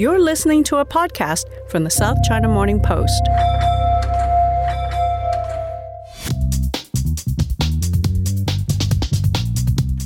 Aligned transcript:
You're 0.00 0.18
listening 0.18 0.64
to 0.64 0.78
a 0.78 0.84
podcast 0.86 1.44
from 1.68 1.84
the 1.84 1.90
South 1.90 2.16
China 2.26 2.48
Morning 2.48 2.80
Post. 2.80 3.20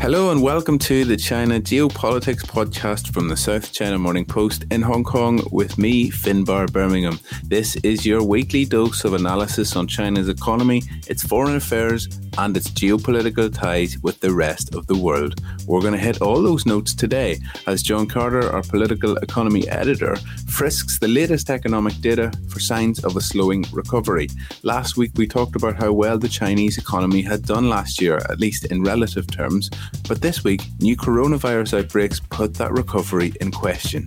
Hello 0.04 0.30
and 0.30 0.42
welcome 0.42 0.78
to 0.80 1.06
the 1.06 1.16
China 1.16 1.58
Geopolitics 1.58 2.44
podcast 2.44 3.14
from 3.14 3.26
the 3.26 3.36
South 3.38 3.72
China 3.72 3.98
Morning 3.98 4.26
Post 4.26 4.66
in 4.70 4.82
Hong 4.82 5.02
Kong 5.02 5.40
with 5.50 5.78
me, 5.78 6.10
Finbar 6.10 6.70
Birmingham. 6.70 7.18
This 7.44 7.76
is 7.76 8.04
your 8.04 8.22
weekly 8.22 8.66
dose 8.66 9.06
of 9.06 9.14
analysis 9.14 9.76
on 9.76 9.86
China's 9.86 10.28
economy, 10.28 10.82
its 11.06 11.22
foreign 11.22 11.56
affairs, 11.56 12.06
and 12.36 12.54
its 12.54 12.68
geopolitical 12.68 13.50
ties 13.50 13.98
with 14.00 14.20
the 14.20 14.30
rest 14.34 14.74
of 14.74 14.86
the 14.88 14.96
world. 14.96 15.40
We're 15.66 15.80
going 15.80 15.94
to 15.94 15.98
hit 15.98 16.20
all 16.20 16.42
those 16.42 16.66
notes 16.66 16.94
today 16.94 17.38
as 17.66 17.82
John 17.82 18.06
Carter, 18.06 18.52
our 18.52 18.62
political 18.62 19.16
economy 19.18 19.66
editor, 19.68 20.16
frisks 20.48 20.98
the 20.98 21.08
latest 21.08 21.48
economic 21.48 21.94
data 22.02 22.30
for 22.50 22.60
signs 22.60 23.02
of 23.04 23.16
a 23.16 23.22
slowing 23.22 23.64
recovery. 23.72 24.28
Last 24.64 24.98
week 24.98 25.12
we 25.16 25.26
talked 25.26 25.56
about 25.56 25.76
how 25.76 25.92
well 25.92 26.18
the 26.18 26.28
Chinese 26.28 26.76
economy 26.76 27.22
had 27.22 27.46
done 27.46 27.70
last 27.70 28.02
year, 28.02 28.18
at 28.28 28.38
least 28.38 28.66
in 28.66 28.82
relative 28.82 29.26
terms. 29.28 29.70
But 30.08 30.20
this 30.20 30.44
week, 30.44 30.62
new 30.80 30.96
coronavirus 30.96 31.78
outbreaks 31.78 32.20
put 32.20 32.54
that 32.54 32.72
recovery 32.72 33.32
in 33.40 33.50
question. 33.50 34.04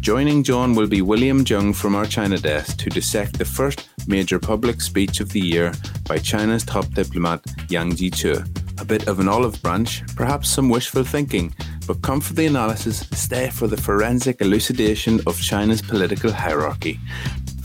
Joining 0.00 0.42
John 0.42 0.74
will 0.74 0.86
be 0.86 1.02
William 1.02 1.44
Zheng 1.44 1.74
from 1.74 1.94
our 1.94 2.06
China 2.06 2.38
desk 2.38 2.78
to 2.78 2.90
dissect 2.90 3.38
the 3.38 3.44
first 3.44 3.88
major 4.06 4.38
public 4.38 4.80
speech 4.80 5.20
of 5.20 5.30
the 5.30 5.40
year 5.40 5.72
by 6.08 6.18
China's 6.18 6.64
top 6.64 6.86
diplomat 6.94 7.44
Yang 7.68 7.92
Jiechi. 7.92 8.80
A 8.80 8.84
bit 8.84 9.08
of 9.08 9.20
an 9.20 9.28
olive 9.28 9.60
branch, 9.62 10.02
perhaps 10.16 10.48
some 10.48 10.70
wishful 10.70 11.04
thinking, 11.04 11.54
but 11.86 12.00
come 12.00 12.20
for 12.20 12.32
the 12.32 12.46
analysis, 12.46 13.00
stay 13.12 13.50
for 13.50 13.66
the 13.66 13.76
forensic 13.76 14.40
elucidation 14.40 15.20
of 15.26 15.38
China's 15.38 15.82
political 15.82 16.32
hierarchy. 16.32 16.98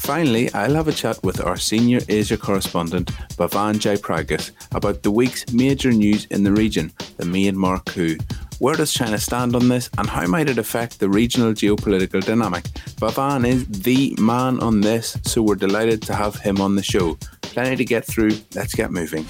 Finally, 0.05 0.53
I'll 0.53 0.75
have 0.75 0.87
a 0.87 0.91
chat 0.91 1.17
with 1.23 1.43
our 1.43 1.57
senior 1.57 1.99
Asia 2.07 2.37
correspondent, 2.37 3.07
Bhavan 3.37 3.79
Jaipragas, 3.79 4.51
about 4.75 5.01
the 5.01 5.09
week's 5.09 5.51
major 5.51 5.91
news 5.91 6.25
in 6.25 6.43
the 6.43 6.51
region, 6.51 6.93
the 7.17 7.25
Myanmar 7.25 7.83
coup. 7.85 8.15
Where 8.59 8.75
does 8.75 8.93
China 8.93 9.17
stand 9.17 9.55
on 9.55 9.67
this, 9.67 9.89
and 9.97 10.07
how 10.07 10.27
might 10.27 10.47
it 10.47 10.59
affect 10.59 10.99
the 10.99 11.09
regional 11.09 11.53
geopolitical 11.53 12.23
dynamic? 12.23 12.65
Bhavan 13.01 13.47
is 13.47 13.67
the 13.67 14.15
man 14.19 14.59
on 14.59 14.81
this, 14.81 15.17
so 15.23 15.41
we're 15.41 15.55
delighted 15.55 16.03
to 16.03 16.13
have 16.13 16.35
him 16.35 16.61
on 16.61 16.75
the 16.75 16.83
show. 16.83 17.17
Plenty 17.41 17.75
to 17.77 17.83
get 17.83 18.05
through, 18.05 18.37
let's 18.53 18.75
get 18.75 18.91
moving. 18.91 19.25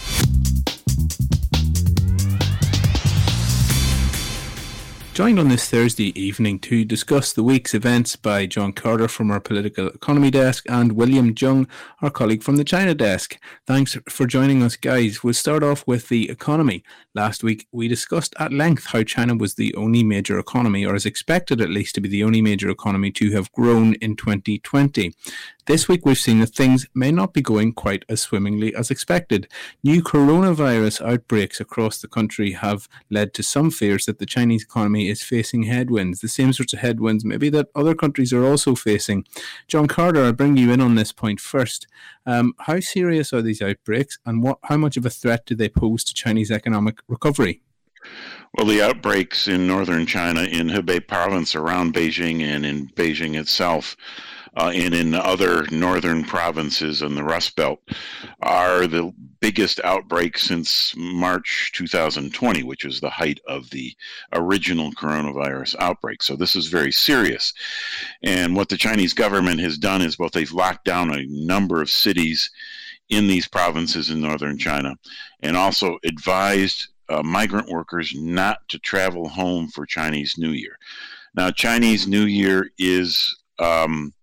Joined 5.15 5.39
on 5.39 5.47
this 5.47 5.69
Thursday 5.69 6.11
evening 6.19 6.59
to 6.59 6.83
discuss 6.83 7.31
the 7.31 7.41
week's 7.41 7.73
events 7.73 8.17
by 8.17 8.45
John 8.45 8.73
Carter 8.73 9.07
from 9.07 9.31
our 9.31 9.39
political 9.39 9.87
economy 9.87 10.29
desk 10.29 10.65
and 10.67 10.91
William 10.91 11.33
Zheng, 11.33 11.69
our 12.01 12.09
colleague 12.09 12.43
from 12.43 12.57
the 12.57 12.65
China 12.65 12.93
desk. 12.93 13.39
Thanks 13.65 13.97
for 14.09 14.27
joining 14.27 14.61
us, 14.61 14.75
guys. 14.75 15.23
We'll 15.23 15.33
start 15.33 15.63
off 15.63 15.87
with 15.87 16.09
the 16.09 16.29
economy. 16.29 16.83
Last 17.13 17.45
week, 17.45 17.65
we 17.71 17.87
discussed 17.87 18.35
at 18.39 18.51
length 18.51 18.87
how 18.87 19.03
China 19.03 19.37
was 19.37 19.55
the 19.55 19.73
only 19.75 20.03
major 20.03 20.37
economy, 20.37 20.85
or 20.85 20.95
is 20.95 21.05
expected 21.05 21.61
at 21.61 21.69
least 21.69 21.95
to 21.95 22.01
be 22.01 22.09
the 22.09 22.25
only 22.25 22.41
major 22.41 22.69
economy 22.69 23.09
to 23.11 23.31
have 23.31 23.49
grown 23.53 23.93
in 24.01 24.17
2020. 24.17 25.13
This 25.67 25.87
week, 25.87 26.05
we've 26.05 26.15
seen 26.15 26.41
that 26.41 26.53
things 26.53 26.85
may 26.93 27.11
not 27.11 27.33
be 27.33 27.41
going 27.41 27.73
quite 27.73 28.05
as 28.07 28.21
swimmingly 28.21 28.75
as 28.75 28.91
expected. 28.91 29.47
New 29.83 30.03
coronavirus 30.03 31.01
outbreaks 31.01 31.59
across 31.59 31.97
the 31.97 32.07
country 32.07 32.51
have 32.51 32.87
led 33.09 33.33
to 33.33 33.41
some 33.41 33.71
fears 33.71 34.05
that 34.05 34.19
the 34.19 34.27
Chinese 34.27 34.61
economy 34.61 35.09
is 35.09 35.23
facing 35.23 35.63
headwinds, 35.63 36.19
the 36.19 36.27
same 36.27 36.53
sorts 36.53 36.73
of 36.73 36.81
headwinds 36.81 37.25
maybe 37.25 37.49
that 37.49 37.69
other 37.73 37.95
countries 37.95 38.31
are 38.31 38.45
also 38.45 38.75
facing. 38.75 39.25
John 39.67 39.87
Carter, 39.87 40.23
I'll 40.23 40.33
bring 40.33 40.55
you 40.55 40.71
in 40.71 40.81
on 40.81 40.93
this 40.93 41.11
point 41.11 41.39
first. 41.39 41.87
Um, 42.27 42.53
how 42.59 42.79
serious 42.79 43.33
are 43.33 43.41
these 43.41 43.63
outbreaks, 43.63 44.19
and 44.23 44.43
what, 44.43 44.59
how 44.65 44.77
much 44.77 44.97
of 44.97 45.05
a 45.05 45.09
threat 45.09 45.47
do 45.47 45.55
they 45.55 45.69
pose 45.69 46.03
to 46.03 46.13
Chinese 46.13 46.51
economic 46.51 46.99
recovery? 47.07 47.63
Well, 48.53 48.67
the 48.67 48.83
outbreaks 48.83 49.47
in 49.47 49.65
northern 49.65 50.05
China, 50.05 50.43
in 50.43 50.69
Hebei 50.69 51.07
province 51.07 51.55
around 51.55 51.95
Beijing, 51.95 52.41
and 52.43 52.63
in 52.67 52.89
Beijing 52.89 53.35
itself, 53.35 53.97
uh, 54.55 54.71
and 54.73 54.93
in 54.93 55.13
other 55.13 55.65
northern 55.71 56.23
provinces 56.23 57.01
in 57.01 57.15
the 57.15 57.23
Rust 57.23 57.55
Belt 57.55 57.79
are 58.41 58.87
the 58.87 59.13
biggest 59.41 59.79
outbreak 59.83 60.37
since 60.37 60.93
March 60.97 61.71
2020, 61.75 62.63
which 62.63 62.85
was 62.85 62.99
the 62.99 63.09
height 63.09 63.39
of 63.47 63.69
the 63.69 63.93
original 64.33 64.91
coronavirus 64.93 65.75
outbreak. 65.79 66.23
So 66.23 66.35
this 66.35 66.55
is 66.55 66.67
very 66.67 66.91
serious. 66.91 67.53
And 68.23 68.55
what 68.55 68.69
the 68.69 68.77
Chinese 68.77 69.13
government 69.13 69.59
has 69.59 69.77
done 69.77 70.01
is 70.01 70.15
both 70.15 70.31
they've 70.31 70.51
locked 70.51 70.85
down 70.85 71.13
a 71.13 71.25
number 71.27 71.81
of 71.81 71.89
cities 71.89 72.49
in 73.09 73.27
these 73.27 73.47
provinces 73.47 74.09
in 74.09 74.21
northern 74.21 74.57
China 74.57 74.95
and 75.41 75.55
also 75.55 75.97
advised 76.03 76.87
uh, 77.09 77.21
migrant 77.21 77.69
workers 77.69 78.13
not 78.15 78.59
to 78.69 78.79
travel 78.79 79.29
home 79.29 79.67
for 79.67 79.85
Chinese 79.85 80.35
New 80.37 80.49
Year. 80.49 80.77
Now, 81.35 81.51
Chinese 81.51 82.07
New 82.07 82.23
Year 82.23 82.71
is 82.79 83.35
um, 83.59 84.13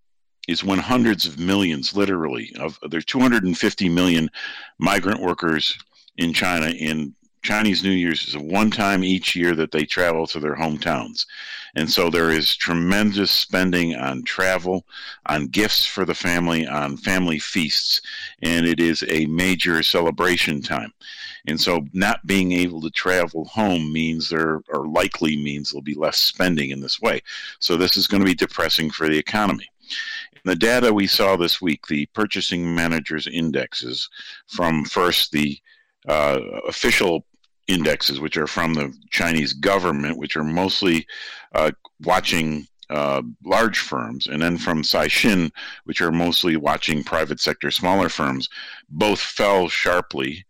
is 0.47 0.63
when 0.63 0.79
hundreds 0.79 1.25
of 1.25 1.39
millions, 1.39 1.95
literally, 1.95 2.53
of 2.59 2.77
there's 2.89 3.05
250 3.05 3.89
million 3.89 4.29
migrant 4.77 5.21
workers 5.21 5.77
in 6.17 6.33
China. 6.33 6.67
In 6.67 7.13
Chinese 7.43 7.83
New 7.83 7.91
Year's 7.91 8.27
is 8.27 8.35
a 8.35 8.39
one 8.39 8.71
time 8.71 9.03
each 9.03 9.35
year 9.35 9.53
that 9.55 9.71
they 9.71 9.85
travel 9.85 10.25
to 10.27 10.39
their 10.39 10.55
hometowns. 10.55 11.25
And 11.75 11.89
so 11.89 12.09
there 12.09 12.31
is 12.31 12.55
tremendous 12.55 13.31
spending 13.31 13.95
on 13.95 14.23
travel, 14.23 14.85
on 15.25 15.47
gifts 15.47 15.85
for 15.85 16.05
the 16.05 16.13
family, 16.13 16.67
on 16.67 16.97
family 16.97 17.39
feasts, 17.39 18.01
and 18.41 18.65
it 18.65 18.79
is 18.79 19.03
a 19.09 19.25
major 19.25 19.81
celebration 19.83 20.61
time. 20.61 20.93
And 21.47 21.59
so 21.59 21.85
not 21.91 22.25
being 22.25 22.53
able 22.53 22.79
to 22.81 22.89
travel 22.91 23.45
home 23.45 23.91
means 23.91 24.29
there, 24.29 24.61
or 24.69 24.87
likely 24.87 25.35
means 25.35 25.71
there'll 25.71 25.81
be 25.81 25.95
less 25.95 26.19
spending 26.19 26.69
in 26.69 26.79
this 26.79 27.01
way. 27.01 27.21
So 27.59 27.75
this 27.75 27.97
is 27.97 28.07
going 28.07 28.21
to 28.21 28.29
be 28.29 28.35
depressing 28.35 28.89
for 28.89 29.09
the 29.09 29.17
economy. 29.17 29.67
The 30.45 30.55
data 30.55 30.93
we 30.93 31.07
saw 31.07 31.35
this 31.35 31.61
week, 31.61 31.87
the 31.87 32.05
purchasing 32.07 32.75
managers' 32.75 33.27
indexes 33.27 34.09
from 34.47 34.83
first 34.85 35.31
the 35.31 35.57
uh, 36.07 36.39
official 36.67 37.25
indexes, 37.67 38.19
which 38.19 38.35
are 38.35 38.47
from 38.47 38.73
the 38.73 38.93
Chinese 39.09 39.53
government, 39.53 40.17
which 40.17 40.35
are 40.35 40.43
mostly 40.43 41.07
uh, 41.55 41.71
watching 42.01 42.67
uh, 42.89 43.21
large 43.45 43.79
firms, 43.79 44.27
and 44.27 44.41
then 44.41 44.57
from 44.57 44.83
Caixin, 44.83 45.49
which 45.85 46.01
are 46.01 46.11
mostly 46.11 46.57
watching 46.57 47.03
private 47.03 47.39
sector 47.39 47.71
smaller 47.71 48.09
firms, 48.09 48.49
both 48.89 49.19
fell 49.19 49.69
sharply 49.69 50.45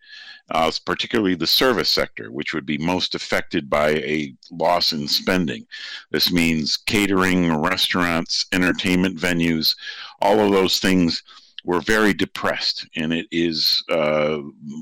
uh, 0.51 0.71
particularly 0.85 1.35
the 1.35 1.47
service 1.47 1.89
sector, 1.89 2.31
which 2.31 2.53
would 2.53 2.65
be 2.65 2.77
most 2.77 3.15
affected 3.15 3.69
by 3.69 3.89
a 3.89 4.33
loss 4.51 4.93
in 4.93 5.07
spending. 5.07 5.65
This 6.11 6.31
means 6.31 6.77
catering, 6.77 7.55
restaurants, 7.55 8.45
entertainment 8.51 9.17
venues, 9.17 9.75
all 10.21 10.39
of 10.39 10.51
those 10.51 10.79
things 10.79 11.23
were 11.65 11.81
very 11.81 12.13
depressed, 12.13 12.87
and 12.95 13.13
it 13.13 13.25
is 13.31 13.83
uh, 13.89 14.37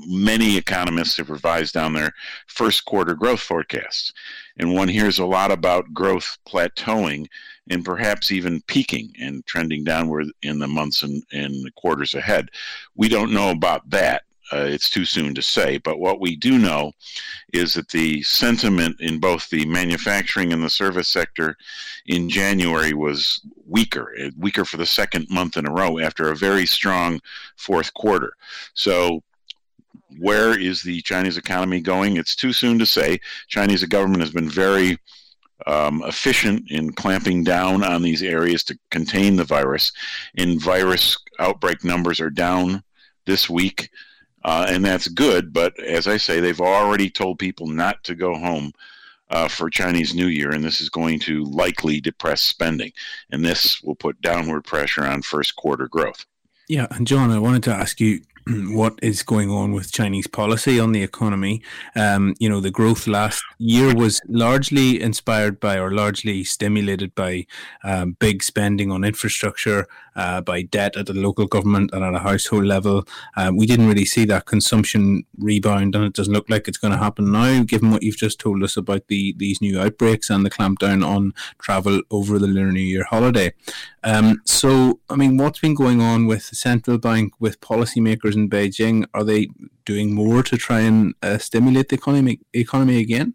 many 0.06 0.56
economists 0.56 1.16
have 1.16 1.30
revised 1.30 1.74
down 1.74 1.92
their 1.92 2.12
first 2.48 2.84
quarter 2.84 3.14
growth 3.14 3.40
forecasts, 3.40 4.12
and 4.58 4.74
one 4.74 4.88
hears 4.88 5.18
a 5.18 5.24
lot 5.24 5.52
about 5.52 5.94
growth 5.94 6.38
plateauing 6.46 7.26
and 7.70 7.84
perhaps 7.84 8.32
even 8.32 8.60
peaking 8.66 9.12
and 9.20 9.46
trending 9.46 9.84
downward 9.84 10.26
in 10.42 10.58
the 10.58 10.66
months 10.66 11.04
and, 11.04 11.22
and 11.32 11.72
quarters 11.76 12.14
ahead. 12.14 12.48
We 12.96 13.08
don't 13.08 13.32
know 13.32 13.50
about 13.50 13.88
that, 13.90 14.24
uh, 14.52 14.66
it's 14.68 14.90
too 14.90 15.04
soon 15.04 15.34
to 15.34 15.42
say. 15.42 15.78
But 15.78 15.98
what 15.98 16.20
we 16.20 16.36
do 16.36 16.58
know 16.58 16.92
is 17.52 17.74
that 17.74 17.88
the 17.88 18.22
sentiment 18.22 19.00
in 19.00 19.18
both 19.18 19.48
the 19.48 19.64
manufacturing 19.66 20.52
and 20.52 20.62
the 20.62 20.70
service 20.70 21.08
sector 21.08 21.56
in 22.06 22.28
January 22.28 22.92
was 22.92 23.40
weaker, 23.66 24.12
uh, 24.22 24.30
weaker 24.38 24.64
for 24.64 24.76
the 24.76 24.86
second 24.86 25.26
month 25.30 25.56
in 25.56 25.66
a 25.66 25.72
row 25.72 25.98
after 25.98 26.30
a 26.30 26.36
very 26.36 26.66
strong 26.66 27.20
fourth 27.56 27.92
quarter. 27.94 28.32
So 28.74 29.22
where 30.18 30.58
is 30.58 30.82
the 30.82 31.00
Chinese 31.02 31.36
economy 31.38 31.80
going? 31.80 32.16
It's 32.16 32.36
too 32.36 32.52
soon 32.52 32.78
to 32.78 32.86
say. 32.86 33.18
Chinese 33.48 33.84
government 33.84 34.22
has 34.22 34.32
been 34.32 34.48
very 34.48 34.98
um, 35.66 36.02
efficient 36.04 36.70
in 36.70 36.92
clamping 36.92 37.44
down 37.44 37.84
on 37.84 38.02
these 38.02 38.22
areas 38.22 38.64
to 38.64 38.78
contain 38.90 39.36
the 39.36 39.44
virus. 39.44 39.92
And 40.36 40.60
virus 40.60 41.16
outbreak 41.38 41.84
numbers 41.84 42.20
are 42.20 42.30
down 42.30 42.82
this 43.26 43.48
week, 43.48 43.88
uh, 44.44 44.66
and 44.68 44.84
that's 44.84 45.08
good. 45.08 45.52
But 45.52 45.78
as 45.80 46.06
I 46.06 46.16
say, 46.16 46.40
they've 46.40 46.60
already 46.60 47.10
told 47.10 47.38
people 47.38 47.66
not 47.66 48.02
to 48.04 48.14
go 48.14 48.34
home. 48.34 48.72
Uh, 49.30 49.48
for 49.48 49.70
Chinese 49.70 50.14
New 50.14 50.26
Year, 50.26 50.50
and 50.50 50.62
this 50.62 50.82
is 50.82 50.90
going 50.90 51.18
to 51.20 51.42
likely 51.44 52.02
depress 52.02 52.42
spending, 52.42 52.92
and 53.30 53.42
this 53.42 53.82
will 53.82 53.94
put 53.94 54.20
downward 54.20 54.60
pressure 54.60 55.06
on 55.06 55.22
first 55.22 55.56
quarter 55.56 55.88
growth. 55.88 56.26
Yeah, 56.68 56.86
and 56.90 57.06
John, 57.06 57.30
I 57.30 57.38
wanted 57.38 57.62
to 57.62 57.72
ask 57.72 57.98
you 57.98 58.20
what 58.46 58.98
is 59.02 59.22
going 59.22 59.50
on 59.50 59.72
with 59.72 59.92
Chinese 59.92 60.26
policy 60.26 60.78
on 60.78 60.92
the 60.92 61.02
economy. 61.02 61.62
Um, 61.94 62.34
you 62.38 62.48
know, 62.48 62.60
the 62.60 62.70
growth 62.70 63.06
last 63.06 63.42
year 63.58 63.94
was 63.94 64.20
largely 64.28 65.00
inspired 65.00 65.60
by 65.60 65.78
or 65.78 65.90
largely 65.90 66.44
stimulated 66.44 67.14
by 67.14 67.46
um, 67.84 68.16
big 68.18 68.42
spending 68.42 68.90
on 68.90 69.04
infrastructure, 69.04 69.86
uh, 70.16 70.40
by 70.40 70.62
debt 70.62 70.96
at 70.96 71.06
the 71.06 71.14
local 71.14 71.46
government 71.46 71.90
and 71.92 72.04
at 72.04 72.14
a 72.14 72.18
household 72.18 72.64
level. 72.64 73.04
Um, 73.36 73.56
we 73.56 73.66
didn't 73.66 73.88
really 73.88 74.04
see 74.04 74.24
that 74.26 74.46
consumption 74.46 75.24
rebound, 75.38 75.94
and 75.94 76.04
it 76.04 76.12
doesn't 76.12 76.32
look 76.32 76.48
like 76.48 76.68
it's 76.68 76.78
going 76.78 76.92
to 76.92 76.98
happen 76.98 77.32
now, 77.32 77.62
given 77.62 77.90
what 77.90 78.02
you've 78.02 78.16
just 78.16 78.38
told 78.38 78.62
us 78.62 78.76
about 78.76 79.06
the 79.08 79.34
these 79.36 79.60
new 79.60 79.80
outbreaks 79.80 80.30
and 80.30 80.44
the 80.44 80.50
clampdown 80.50 81.06
on 81.06 81.32
travel 81.58 82.02
over 82.10 82.38
the 82.38 82.46
Lunar 82.46 82.72
New 82.72 82.80
Year 82.80 83.04
holiday. 83.04 83.52
Um, 84.04 84.42
so, 84.44 85.00
I 85.08 85.16
mean, 85.16 85.36
what's 85.36 85.60
been 85.60 85.74
going 85.74 86.00
on 86.00 86.26
with 86.26 86.50
the 86.50 86.56
central 86.56 86.98
bank, 86.98 87.34
with 87.38 87.60
policymakers 87.60 88.34
in 88.34 88.50
Beijing? 88.50 89.06
Are 89.14 89.24
they 89.24 89.48
doing 89.84 90.14
more 90.14 90.42
to 90.42 90.56
try 90.56 90.80
and 90.80 91.14
uh, 91.22 91.38
stimulate 91.38 91.88
the 91.88 91.96
economy 91.96 92.40
economy 92.52 92.98
again? 92.98 93.34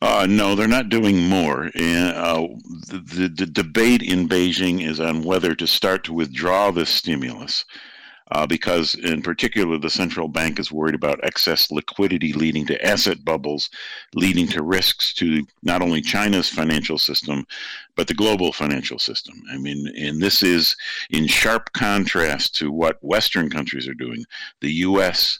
Uh, 0.00 0.26
no, 0.28 0.54
they're 0.54 0.66
not 0.68 0.88
doing 0.88 1.28
more. 1.28 1.66
Uh, 1.66 2.46
the, 2.88 3.02
the, 3.06 3.28
the, 3.28 3.46
debate 3.46 4.02
in 4.02 4.28
Beijing 4.28 4.86
is 4.86 5.00
on 5.00 5.22
whether 5.22 5.54
to 5.54 5.66
start 5.66 6.04
to 6.04 6.12
withdraw 6.12 6.70
this 6.70 6.90
stimulus. 6.90 7.64
Uh, 8.32 8.46
because, 8.46 8.94
in 8.94 9.20
particular, 9.20 9.78
the 9.78 9.90
central 9.90 10.28
bank 10.28 10.58
is 10.58 10.72
worried 10.72 10.94
about 10.94 11.22
excess 11.22 11.70
liquidity 11.70 12.32
leading 12.32 12.64
to 12.64 12.82
asset 12.84 13.22
bubbles, 13.22 13.68
leading 14.14 14.48
to 14.48 14.62
risks 14.62 15.12
to 15.12 15.46
not 15.62 15.82
only 15.82 16.00
China's 16.00 16.48
financial 16.48 16.96
system, 16.96 17.44
but 17.96 18.08
the 18.08 18.14
global 18.14 18.50
financial 18.50 18.98
system. 18.98 19.34
I 19.52 19.58
mean, 19.58 19.86
and 19.98 20.22
this 20.22 20.42
is 20.42 20.74
in 21.10 21.26
sharp 21.26 21.70
contrast 21.74 22.56
to 22.56 22.72
what 22.72 22.96
Western 23.02 23.50
countries 23.50 23.86
are 23.86 23.94
doing. 23.94 24.24
The 24.62 24.72
U.S. 24.72 25.38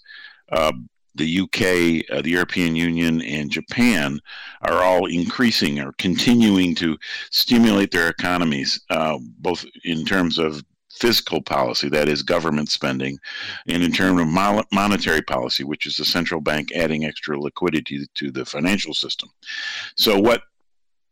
Uh, 0.53 0.73
the 1.15 1.41
UK, 1.41 2.11
uh, 2.11 2.23
the 2.23 2.31
European 2.31 2.75
Union, 2.77 3.23
and 3.23 3.51
Japan 3.51 4.21
are 4.63 4.83
all 4.83 5.07
increasing 5.07 5.81
or 5.81 5.93
continuing 5.93 6.75
to 6.77 6.97
stimulate 7.31 7.91
their 7.91 8.09
economies, 8.09 8.81
uh, 8.91 9.19
both 9.39 9.65
in 9.85 10.05
terms 10.05 10.39
of 10.39 10.63
fiscal 10.91 11.43
policy, 11.43 11.89
that 11.89 12.09
is 12.09 12.23
government 12.23 12.69
spending, 12.69 13.19
and 13.67 13.83
in 13.83 13.93
terms 13.93 14.21
of 14.21 14.65
monetary 14.73 15.23
policy, 15.23 15.65
which 15.65 15.87
is 15.87 15.97
the 15.97 16.05
central 16.05 16.41
bank 16.41 16.71
adding 16.73 17.05
extra 17.05 17.39
liquidity 17.39 18.07
to 18.15 18.31
the 18.31 18.45
financial 18.45 18.95
system. 18.95 19.29
So, 19.97 20.19
what 20.19 20.43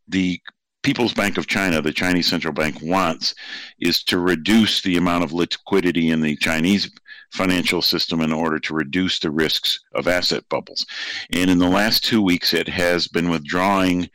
the 0.09 0.41
People's 0.83 1.15
Bank 1.15 1.39
of 1.39 1.47
China, 1.47 1.81
the 1.81 1.93
Chinese 1.93 2.27
central 2.27 2.53
bank, 2.53 2.79
wants 2.83 3.35
is 3.81 4.03
to 4.05 4.19
reduce 4.19 4.83
the 4.83 4.97
amount 4.97 5.23
of 5.23 5.33
liquidity 5.33 6.11
in 6.11 6.21
the 6.21 6.37
Chinese 6.37 6.91
financial 7.31 7.81
system 7.81 8.21
in 8.21 8.33
order 8.33 8.59
to 8.59 8.75
reduce 8.75 9.19
the 9.19 9.31
risks 9.31 9.81
of 9.95 10.09
asset 10.09 10.45
bubbles. 10.49 10.85
And 11.33 11.51
in 11.51 11.59
the 11.59 11.69
last 11.69 12.05
two 12.05 12.21
weeks, 12.21 12.53
it 12.53 12.69
has 12.69 13.09
been 13.09 13.31
withdrawing 13.31 14.11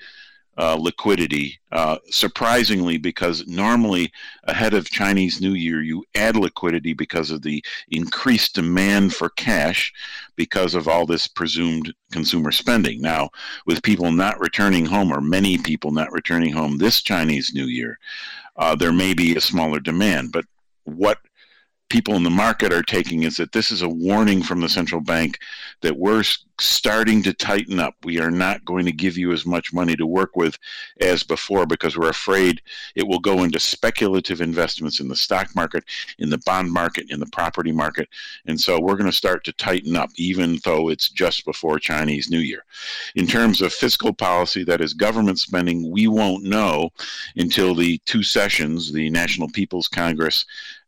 uh, 0.58 0.76
liquidity, 0.76 1.60
uh, 1.72 1.98
surprisingly, 2.10 2.98
because 2.98 3.46
normally 3.48 4.12
ahead 4.46 4.74
of 4.74 4.90
Chinese 4.90 5.40
New 5.40 5.54
Year, 5.54 5.82
you 5.82 6.04
add 6.16 6.36
liquidity 6.36 6.94
because 6.94 7.30
of 7.30 7.44
the 7.44 7.64
increased 7.90 8.56
demand 8.56 9.14
for 9.14 9.30
cash 9.30 9.94
because 10.36 10.74
of 10.74 10.88
all 10.88 11.06
this 11.06 11.28
presumed 11.28 11.94
consumer 12.12 12.52
spending. 12.52 13.02
Now, 13.02 13.30
with 13.66 13.84
people 13.84 14.12
not 14.12 14.40
returning 14.40 14.86
home, 14.86 15.12
or 15.12 15.22
many 15.22 15.58
people 15.58 15.92
not 15.92 16.12
returning 16.12 16.54
home 16.54 16.78
this 16.78 17.02
Chinese 17.02 17.52
New 17.54 17.66
Year, 17.66 18.00
uh, 18.56 18.76
there 18.76 18.94
may 18.94 19.14
be 19.14 19.36
a 19.36 19.42
smaller 19.42 19.80
demand. 19.80 20.32
But 20.32 20.46
what 20.86 21.20
people 21.90 22.16
in 22.16 22.24
the 22.24 22.30
market 22.30 22.74
are 22.74 22.84
taking 22.84 23.24
is 23.24 23.38
that 23.38 23.52
this 23.52 23.72
is 23.72 23.82
a 23.82 23.90
warning 23.90 24.44
from 24.44 24.60
the 24.60 24.70
central 24.70 25.02
bank 25.02 25.40
that 25.82 25.98
we're 25.98 26.24
starting 26.60 27.22
to 27.22 27.34
tighten 27.34 27.80
up. 27.80 27.96
We 28.04 28.20
are 28.20 28.32
not 28.32 28.66
going 28.66 28.86
to 28.86 28.92
give 28.92 29.18
you 29.18 29.32
as 29.32 29.46
much 29.46 29.74
money 29.74 29.96
to 29.96 30.08
work 30.08 30.36
with 30.36 30.58
as 31.02 31.24
before 31.24 31.66
because 31.66 31.96
we're 31.96 32.10
afraid 32.10 32.62
it 32.96 33.08
will 33.08 33.20
go 33.20 33.44
into 33.44 33.60
speculative 33.60 34.42
investments 34.42 35.00
in 35.00 35.08
the 35.08 35.16
stock 35.16 35.56
market, 35.56 35.84
in 36.18 36.30
the 36.30 36.40
bond 36.40 36.72
market, 36.72 37.12
in 37.12 37.20
the 37.20 37.28
property 37.28 37.72
market. 37.72 38.10
And 38.48 38.60
so 38.60 38.80
we're 38.80 38.96
going 38.96 39.06
to 39.10 39.16
start 39.16 39.44
to 39.46 39.54
tighten 39.54 39.96
up, 39.96 40.10
even 40.16 40.60
though 40.64 40.90
it's 40.90 41.10
just 41.10 41.46
before 41.46 41.80
Chinese 41.80 42.30
New 42.30 42.40
Year. 42.40 42.66
In 43.16 43.28
terms 43.28 43.62
of 43.62 43.72
fiscal 43.72 44.14
policy, 44.14 44.64
that 44.64 44.82
is 44.82 44.94
government 44.94 45.40
spending, 45.40 45.92
we 45.92 46.08
won't 46.08 46.44
know 46.44 46.90
until 47.36 47.76
the 47.76 48.00
two 48.00 48.24
sessions, 48.24 48.92
the 48.92 49.10
National 49.12 49.48
People's 49.50 49.88
Congress 49.88 50.46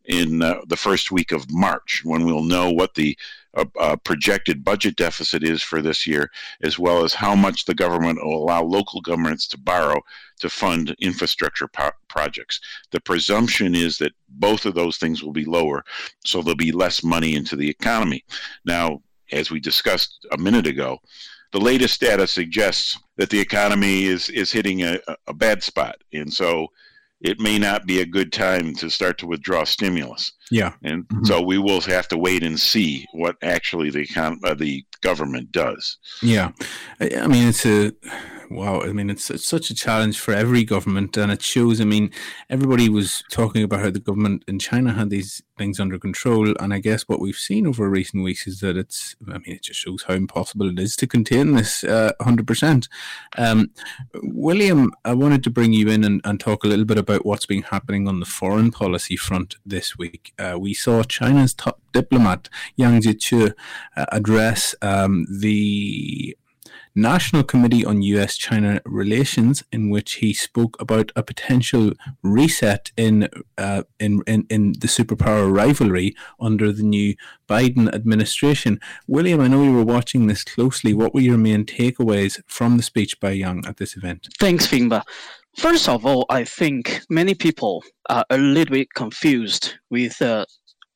in 0.09 0.41
uh, 0.41 0.59
the 0.67 0.75
first 0.75 1.11
week 1.11 1.31
of 1.31 1.50
March 1.51 2.01
when 2.03 2.25
we'll 2.25 2.44
know 2.44 2.71
what 2.71 2.95
the 2.95 3.15
uh, 3.56 3.65
uh, 3.79 3.95
projected 3.97 4.63
budget 4.63 4.95
deficit 4.95 5.44
is 5.44 5.61
for 5.61 5.81
this 5.81 6.06
year, 6.06 6.29
as 6.61 6.79
well 6.79 7.03
as 7.03 7.13
how 7.13 7.35
much 7.35 7.65
the 7.65 7.75
government 7.75 8.19
will 8.23 8.44
allow 8.44 8.61
local 8.61 9.01
governments 9.01 9.47
to 9.47 9.57
borrow 9.57 10.01
to 10.39 10.50
fund 10.50 10.95
infrastructure 11.00 11.67
po- 11.67 11.91
projects. 12.07 12.59
The 12.91 13.00
presumption 13.01 13.75
is 13.75 13.97
that 14.00 14.11
both 14.29 14.65
of 14.65 14.73
those 14.73 14.97
things 14.97 15.23
will 15.23 15.31
be 15.31 15.45
lower, 15.45 15.83
so 16.25 16.41
there'll 16.41 16.56
be 16.56 16.71
less 16.71 17.03
money 17.03 17.35
into 17.35 17.56
the 17.56 17.69
economy. 17.69 18.23
Now, 18.65 19.01
as 19.31 19.51
we 19.51 19.59
discussed 19.59 20.25
a 20.31 20.38
minute 20.38 20.65
ago, 20.65 20.97
the 21.51 21.59
latest 21.59 22.01
data 22.01 22.25
suggests 22.25 22.97
that 23.17 23.29
the 23.29 23.39
economy 23.39 24.06
is 24.06 24.29
is 24.29 24.51
hitting 24.51 24.83
a, 24.83 25.00
a 25.27 25.33
bad 25.33 25.61
spot, 25.61 25.97
and 26.13 26.31
so 26.31 26.67
it 27.21 27.39
may 27.39 27.60
not 27.60 27.86
be 27.86 28.00
a 28.00 28.06
good 28.06 28.31
time 28.31 28.74
to 28.75 28.89
start 28.89 29.18
to 29.19 29.27
withdraw 29.27 29.63
stimulus. 29.63 30.31
Yeah, 30.51 30.74
and 30.83 31.07
mm-hmm. 31.07 31.25
so 31.25 31.42
we 31.42 31.57
will 31.57 31.81
have 31.81 32.07
to 32.10 32.18
wait 32.18 32.44
and 32.44 32.60
see 32.60 33.06
what 33.12 33.36
actually 33.44 33.89
the 33.89 34.07
uh, 34.44 34.54
the 34.54 34.86
government 35.01 35.51
does. 35.51 35.98
Yeah, 36.21 36.51
I 37.00 37.27
mean 37.27 37.48
it's 37.48 37.66
a 37.66 37.92
wow, 38.50 38.81
I 38.81 38.92
mean, 38.92 39.10
it's, 39.10 39.30
it's 39.30 39.46
such 39.46 39.69
a 39.69 39.75
challenge 39.75 40.19
for 40.19 40.34
every 40.34 40.63
government, 40.63 41.18
and 41.18 41.31
it 41.31 41.42
shows. 41.42 41.80
I 41.80 41.86
mean, 41.86 42.12
everybody 42.50 42.90
was 42.90 43.24
talking 43.30 43.63
about 43.63 43.81
how 43.81 43.92
the 43.92 44.00
government 44.00 44.44
in 44.48 44.60
China 44.60 44.94
had 44.94 45.10
these 45.10 45.42
things 45.57 45.80
under 45.80 46.00
control, 46.00 46.54
and 46.59 46.73
I 46.73 46.80
guess 46.80 47.04
what 47.04 47.19
we've 47.19 47.35
seen 47.35 47.68
over 47.68 47.90
recent 47.90 48.23
weeks 48.23 48.47
is 48.47 48.59
that 48.62 48.78
it's. 48.78 49.16
I 49.28 49.33
mean, 49.33 49.56
it 49.56 49.64
just 49.64 49.80
shows 49.80 50.04
how 50.04 50.14
impossible 50.14 50.69
it 50.69 50.80
is 50.80 50.95
to 50.97 51.07
contain 51.07 51.54
this 51.54 51.83
uh, 51.83 52.14
100%. 52.21 52.88
Um, 53.38 53.71
William, 54.23 54.92
I 55.06 55.14
wanted 55.14 55.44
to 55.44 55.50
bring 55.50 55.73
you 55.73 55.88
in 55.90 56.04
and, 56.04 56.21
and, 56.23 56.40
talk 56.40 56.64
a 56.64 56.68
little 56.68 56.85
bit 56.85 56.97
about 56.97 57.26
what's 57.26 57.45
been 57.45 57.64
happening 57.64 58.07
on 58.07 58.19
the 58.21 58.26
foreign 58.26 58.71
policy 58.71 59.18
front 59.18 59.56
this 59.66 59.97
week. 59.97 60.33
Uh, 60.40 60.57
we 60.57 60.73
saw 60.73 61.04
China's 61.04 61.54
top 61.54 61.81
diplomat 61.92 62.50
Yang 62.76 63.02
Jiechi 63.02 63.54
uh, 63.97 64.06
address 64.12 64.73
um, 64.81 65.28
the 65.30 66.38
National 66.96 67.44
Committee 67.44 67.86
on 67.86 68.02
US 68.02 68.38
China 68.38 68.81
Relations, 68.86 69.64
in 69.72 69.90
which 69.90 70.14
he 70.16 70.34
spoke 70.34 70.80
about 70.81 71.12
a 71.16 71.24
potential 71.24 71.92
reset 72.24 72.92
in, 72.98 73.30
uh, 73.58 73.84
in, 74.00 74.22
in, 74.28 74.46
in 74.50 74.74
the 74.74 74.88
superpower 74.88 75.54
rivalry 75.54 76.16
under 76.40 76.72
the 76.72 76.84
new 76.84 77.16
Biden 77.48 77.94
administration. 77.94 78.80
William, 79.08 79.42
I 79.42 79.48
know 79.48 79.64
you 79.64 79.74
were 79.74 79.84
watching 79.84 80.28
this 80.28 80.44
closely. 80.44 80.94
What 80.94 81.14
were 81.14 81.22
your 81.22 81.38
main 81.38 81.66
takeaways 81.66 82.42
from 82.48 82.78
the 82.78 82.84
speech 82.84 83.19
by 83.19 83.31
Yang 83.31 83.66
at 83.68 83.78
this 83.78 83.96
event? 83.96 84.28
Thanks, 84.40 84.68
Finbar. 84.68 85.04
First 85.58 85.90
of 85.90 86.06
all, 86.06 86.26
I 86.30 86.44
think 86.44 87.02
many 87.10 87.34
people 87.34 87.84
are 88.10 88.26
a 88.30 88.38
little 88.38 88.74
bit 88.74 88.94
confused 88.94 89.74
with 89.90 90.22
uh, 90.22 90.46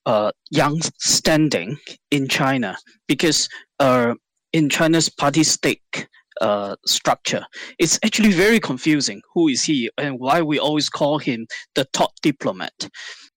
uh, 0.06 0.32
Yang's 0.50 0.90
standing 0.98 1.76
in 2.10 2.28
China 2.28 2.76
because 3.08 3.48
uh, 3.80 4.14
in 4.54 4.70
China's 4.70 5.08
party 5.08 5.42
state 5.42 6.06
uh, 6.40 6.76
structure. 6.86 7.44
It's 7.78 7.98
actually 8.04 8.30
very 8.30 8.60
confusing. 8.60 9.20
Who 9.34 9.48
is 9.48 9.64
he 9.64 9.90
and 9.98 10.18
why 10.18 10.42
we 10.42 10.58
always 10.58 10.88
call 10.88 11.18
him 11.18 11.46
the 11.74 11.84
top 11.92 12.12
diplomat? 12.22 12.88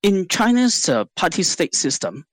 In 0.04 0.28
China's 0.30 0.88
uh, 0.88 1.06
party 1.16 1.42
state 1.42 1.76
system, 1.76 2.24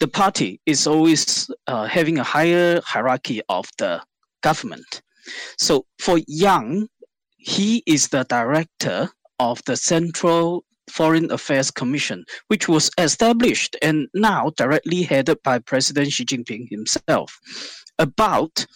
the 0.00 0.08
party 0.08 0.60
is 0.66 0.86
always 0.88 1.48
uh, 1.68 1.86
having 1.86 2.18
a 2.18 2.24
higher 2.24 2.80
hierarchy 2.84 3.40
of 3.48 3.66
the 3.78 4.02
government. 4.42 5.02
So 5.56 5.86
for 6.00 6.18
Yang, 6.26 6.88
he 7.38 7.82
is 7.86 8.08
the 8.08 8.24
director 8.24 9.08
of 9.38 9.62
the 9.66 9.76
Central 9.76 10.64
Foreign 10.90 11.30
Affairs 11.30 11.70
Commission, 11.70 12.24
which 12.48 12.68
was 12.68 12.90
established 12.98 13.76
and 13.82 14.08
now 14.14 14.52
directly 14.56 15.02
headed 15.02 15.42
by 15.42 15.58
President 15.58 16.12
Xi 16.12 16.24
Jinping 16.24 16.68
himself 16.68 17.38
about 17.98 18.66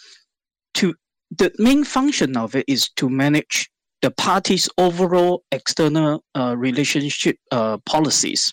to 0.75 0.95
the 1.37 1.51
main 1.57 1.83
function 1.83 2.35
of 2.35 2.55
it 2.55 2.65
is 2.67 2.89
to 2.97 3.09
manage 3.09 3.69
the 4.01 4.11
party's 4.11 4.67
overall 4.77 5.43
external 5.51 6.23
uh, 6.35 6.55
relationship 6.57 7.37
uh, 7.51 7.77
policies, 7.85 8.51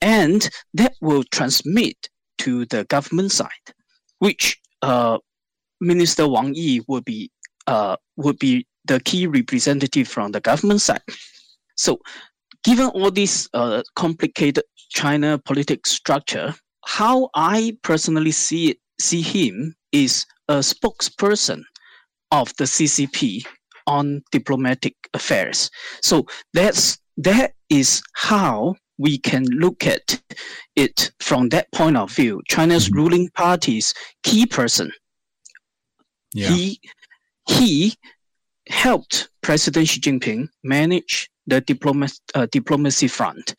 and 0.00 0.48
that 0.74 0.94
will 1.00 1.22
transmit 1.24 2.08
to 2.38 2.64
the 2.66 2.84
government 2.84 3.30
side, 3.30 3.50
which 4.18 4.58
uh, 4.82 5.18
Minister 5.80 6.26
Wang 6.26 6.54
Yi 6.54 6.80
would 6.88 7.04
be 7.04 7.30
uh, 7.66 7.96
would 8.16 8.38
be 8.38 8.66
the 8.86 9.00
key 9.00 9.26
representative 9.26 10.08
from 10.08 10.32
the 10.32 10.40
government 10.40 10.80
side. 10.80 11.02
So, 11.76 12.00
given 12.66 12.88
all 12.88 13.12
this 13.12 13.48
uh, 13.54 13.80
complicated 13.94 14.64
China 14.90 15.38
political 15.38 15.88
structure, 15.88 16.52
how 16.84 17.30
I 17.34 17.78
personally 17.82 18.32
see 18.32 18.70
it, 18.70 18.78
see 19.00 19.22
him 19.22 19.76
is 19.92 20.26
a 20.48 20.56
spokesperson 20.56 21.62
of 22.32 22.52
the 22.56 22.64
CCP 22.64 23.46
on 23.86 24.20
diplomatic 24.32 24.96
affairs. 25.14 25.70
So 26.02 26.26
that's 26.54 26.98
that 27.18 27.52
is 27.70 28.02
how 28.14 28.74
we 28.98 29.18
can 29.18 29.44
look 29.44 29.86
at 29.86 30.20
it 30.74 31.12
from 31.20 31.50
that 31.50 31.70
point 31.72 31.96
of 31.96 32.10
view. 32.10 32.42
China's 32.48 32.86
mm-hmm. 32.88 32.98
ruling 32.98 33.28
party's 33.34 33.94
key 34.24 34.44
person. 34.44 34.90
Yeah. 36.34 36.48
He 36.48 36.80
he 37.48 37.94
helped 38.68 39.28
President 39.42 39.86
Xi 39.86 40.00
Jinping 40.00 40.48
manage 40.64 41.30
the 41.46 41.60
diplomat, 41.60 42.12
uh, 42.34 42.46
diplomacy 42.50 43.08
front. 43.08 43.54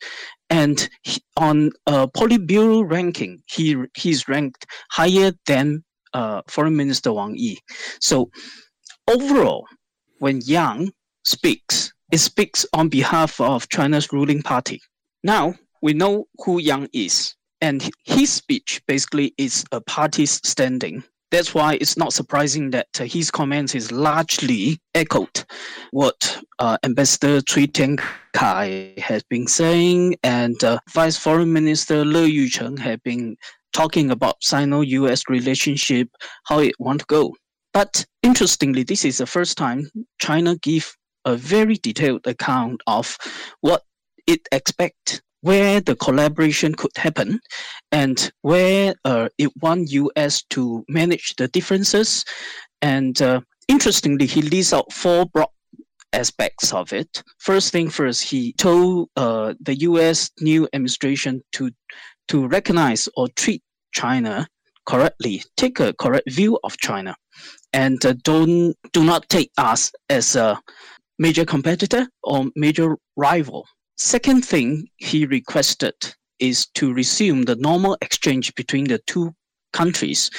And 0.50 0.88
he, 1.02 1.20
on 1.36 1.70
a 1.86 2.08
Politburo 2.08 2.90
ranking, 2.90 3.42
he 3.46 3.76
he's 3.96 4.28
ranked 4.28 4.66
higher 4.90 5.32
than 5.46 5.84
uh, 6.14 6.42
Foreign 6.48 6.76
Minister 6.76 7.12
Wang 7.12 7.34
Yi. 7.36 7.58
So 8.00 8.30
overall, 9.08 9.66
when 10.18 10.40
Yang 10.44 10.92
speaks, 11.24 11.92
it 12.10 12.18
speaks 12.18 12.64
on 12.72 12.88
behalf 12.88 13.40
of 13.40 13.68
China's 13.68 14.12
ruling 14.12 14.42
party. 14.42 14.80
Now 15.22 15.54
we 15.82 15.92
know 15.92 16.26
who 16.38 16.60
Yang 16.60 16.88
is, 16.92 17.34
and 17.60 17.90
his 18.04 18.32
speech 18.32 18.80
basically 18.86 19.34
is 19.36 19.64
a 19.72 19.80
party's 19.82 20.40
standing 20.48 21.04
that's 21.30 21.54
why 21.54 21.74
it's 21.80 21.96
not 21.96 22.12
surprising 22.12 22.70
that 22.70 22.88
uh, 23.00 23.04
his 23.04 23.30
comments 23.30 23.74
is 23.74 23.92
largely 23.92 24.78
echoed 24.94 25.44
what 25.90 26.40
uh, 26.58 26.78
Ambassador 26.84 27.40
Cui 27.42 27.66
Tiankai 27.66 28.98
has 28.98 29.22
been 29.24 29.46
saying, 29.46 30.16
and 30.22 30.62
uh, 30.64 30.78
Vice 30.90 31.16
Foreign 31.16 31.52
Minister 31.52 32.04
Le 32.04 32.26
Yucheng 32.26 32.78
have 32.78 33.02
been 33.02 33.36
talking 33.72 34.10
about 34.10 34.42
Sino-U.S. 34.42 35.22
relationship, 35.28 36.08
how 36.46 36.58
it 36.60 36.74
want 36.78 37.00
to 37.00 37.06
go. 37.08 37.34
But 37.74 38.06
interestingly, 38.22 38.82
this 38.82 39.04
is 39.04 39.18
the 39.18 39.26
first 39.26 39.58
time 39.58 39.90
China 40.20 40.56
give 40.56 40.96
a 41.24 41.36
very 41.36 41.74
detailed 41.76 42.26
account 42.26 42.80
of 42.86 43.16
what 43.60 43.82
it 44.26 44.40
expect 44.52 45.22
where 45.40 45.80
the 45.80 45.96
collaboration 45.96 46.74
could 46.74 46.90
happen 46.96 47.40
and 47.92 48.32
where 48.42 48.94
uh, 49.04 49.28
it 49.38 49.50
want 49.60 49.90
US 49.90 50.42
to 50.50 50.84
manage 50.88 51.34
the 51.36 51.48
differences. 51.48 52.24
And 52.82 53.20
uh, 53.22 53.40
interestingly, 53.68 54.26
he 54.26 54.42
lists 54.42 54.72
out 54.72 54.92
four 54.92 55.26
broad 55.26 55.48
aspects 56.12 56.72
of 56.72 56.92
it. 56.92 57.22
First 57.38 57.72
thing 57.72 57.90
first, 57.90 58.24
he 58.24 58.52
told 58.54 59.10
uh, 59.16 59.54
the 59.60 59.76
US 59.80 60.30
new 60.40 60.68
administration 60.72 61.42
to, 61.52 61.70
to 62.28 62.48
recognize 62.48 63.08
or 63.16 63.28
treat 63.36 63.62
China 63.92 64.46
correctly, 64.86 65.42
take 65.56 65.80
a 65.80 65.92
correct 65.94 66.30
view 66.30 66.58
of 66.64 66.76
China, 66.78 67.14
and 67.72 68.04
uh, 68.04 68.14
don't 68.22 68.74
do 68.92 69.04
not 69.04 69.28
take 69.28 69.50
us 69.58 69.92
as 70.08 70.34
a 70.34 70.58
major 71.18 71.44
competitor 71.44 72.08
or 72.22 72.46
major 72.56 72.96
rival 73.16 73.66
Second 73.98 74.44
thing 74.44 74.88
he 74.96 75.26
requested 75.26 75.94
is 76.38 76.66
to 76.74 76.94
resume 76.94 77.42
the 77.42 77.56
normal 77.56 77.96
exchange 78.00 78.54
between 78.54 78.84
the 78.84 78.98
two 79.06 79.34
countries. 79.72 80.30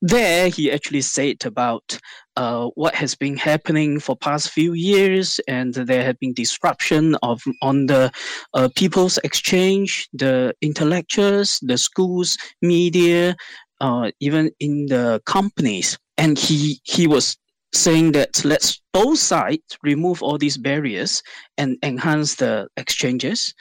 There, 0.00 0.48
he 0.48 0.70
actually 0.70 1.00
said 1.02 1.44
about 1.44 1.98
uh, 2.36 2.68
what 2.76 2.94
has 2.94 3.16
been 3.16 3.36
happening 3.36 3.98
for 3.98 4.16
past 4.16 4.50
few 4.50 4.74
years, 4.74 5.40
and 5.48 5.74
there 5.74 6.04
have 6.04 6.18
been 6.20 6.34
disruption 6.34 7.16
of 7.22 7.42
on 7.62 7.86
the 7.86 8.12
uh, 8.54 8.68
people's 8.76 9.18
exchange, 9.18 10.08
the 10.12 10.54
intellectuals, 10.62 11.58
the 11.62 11.78
schools, 11.78 12.38
media, 12.62 13.36
uh, 13.80 14.10
even 14.20 14.50
in 14.60 14.86
the 14.86 15.20
companies. 15.26 15.98
And 16.16 16.38
he 16.38 16.80
he 16.84 17.06
was 17.06 17.36
saying 17.72 18.12
that 18.12 18.44
let's 18.44 18.80
both 18.92 19.18
sides 19.18 19.78
remove 19.82 20.22
all 20.22 20.38
these 20.38 20.56
barriers 20.56 21.22
and 21.58 21.76
enhance 21.82 22.34
the 22.36 22.68
exchanges. 22.76 23.54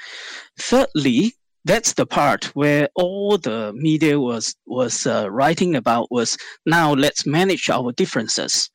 Thirdly, 0.58 1.36
that's 1.66 1.94
the 1.94 2.06
part 2.06 2.46
where 2.56 2.89
all 2.96 3.38
the 3.38 3.74
media 3.75 4.20
was 4.20 4.56
was 4.66 5.06
uh, 5.06 5.30
writing 5.30 5.75
about 5.75 6.08
was 6.10 6.38
now 6.66 6.94
let's 6.94 7.25
manage 7.25 7.70
our 7.70 7.92
differences. 7.92 8.70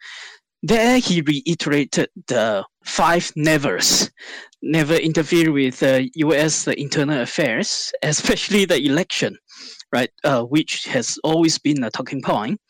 There 0.63 0.99
he 0.99 1.21
reiterated 1.21 2.09
the 2.29 2.65
five 2.85 3.33
nevers. 3.37 4.11
Never 4.63 4.95
interfere 4.95 5.53
with 5.53 5.83
uh, 5.83 6.03
U.S. 6.15 6.67
internal 6.69 7.21
affairs, 7.21 7.93
especially 8.03 8.65
the 8.65 8.83
election, 8.83 9.37
right? 9.93 10.11
Uh, 10.23 10.43
which 10.43 10.85
has 10.85 11.19
always 11.23 11.59
been 11.59 11.85
a 11.85 11.91
talking 11.91 12.23
point 12.23 12.61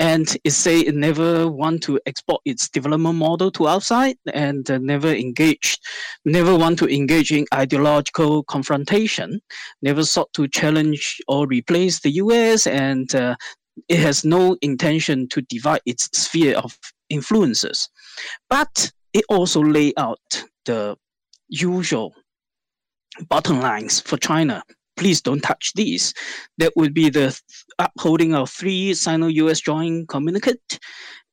and 0.00 0.36
it 0.44 0.50
say 0.50 0.80
it 0.80 0.94
never 0.94 1.48
want 1.48 1.82
to 1.82 2.00
export 2.06 2.40
its 2.44 2.68
development 2.68 3.16
model 3.16 3.50
to 3.50 3.68
outside 3.68 4.16
and 4.32 4.68
uh, 4.70 4.78
never 4.78 5.08
engaged 5.08 5.80
never 6.24 6.56
want 6.56 6.76
to 6.78 6.86
engage 6.88 7.30
in 7.30 7.46
ideological 7.54 8.42
confrontation 8.44 9.40
never 9.82 10.02
sought 10.02 10.32
to 10.32 10.48
challenge 10.48 11.20
or 11.28 11.46
replace 11.46 12.00
the 12.00 12.10
us 12.10 12.66
and 12.66 13.14
uh, 13.14 13.36
it 13.88 13.98
has 13.98 14.24
no 14.24 14.56
intention 14.62 15.28
to 15.28 15.42
divide 15.42 15.80
its 15.86 16.04
sphere 16.18 16.56
of 16.56 16.78
influences. 17.08 17.88
But 18.48 18.92
it 19.12 19.24
also 19.28 19.60
lay 19.62 19.92
out 19.96 20.44
the 20.64 20.96
usual 21.48 22.14
bottom 23.28 23.60
lines 23.60 24.00
for 24.00 24.16
china 24.16 24.64
please 24.96 25.20
don't 25.20 25.40
touch 25.40 25.72
these. 25.74 26.14
That 26.58 26.72
would 26.76 26.94
be 26.94 27.10
the 27.10 27.38
upholding 27.78 28.34
of 28.34 28.50
three 28.50 28.94
Sino-US 28.94 29.60
joint 29.60 30.08
communicate 30.08 30.78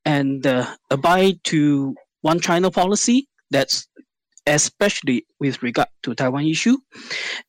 and 0.06 0.46
uh, 0.46 0.66
abide 0.90 1.44
to 1.46 1.96
one 2.22 2.40
China 2.40 2.72
policy. 2.72 3.28
That's 3.52 3.88
especially 4.48 5.26
with 5.40 5.62
regard 5.62 5.90
to 6.04 6.16
Taiwan 6.16 6.46
issue, 6.46 6.78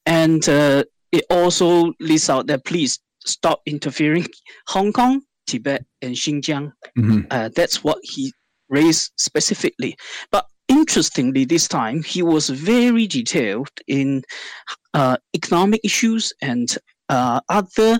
and 0.04 0.46
uh, 0.48 0.84
it 1.12 1.24
also 1.30 1.92
lists 2.00 2.28
out 2.28 2.46
that 2.48 2.64
please 2.64 2.98
stop 3.24 3.60
interfering 3.66 4.26
Hong 4.68 4.92
Kong, 4.92 5.22
Tibet, 5.46 5.84
and 6.00 6.14
Xinjiang. 6.14 6.72
Mm-hmm. 6.98 7.20
Uh, 7.30 7.50
that's 7.54 7.84
what 7.84 7.98
he 8.02 8.32
raised 8.68 9.12
specifically. 9.16 9.96
But 10.30 10.46
interestingly, 10.68 11.44
this 11.44 11.68
time 11.68 12.02
he 12.02 12.22
was 12.22 12.48
very 12.48 13.06
detailed 13.06 13.70
in 13.86 14.22
uh, 14.94 15.16
economic 15.34 15.80
issues 15.84 16.32
and 16.40 16.76
uh, 17.08 17.40
other 17.48 17.98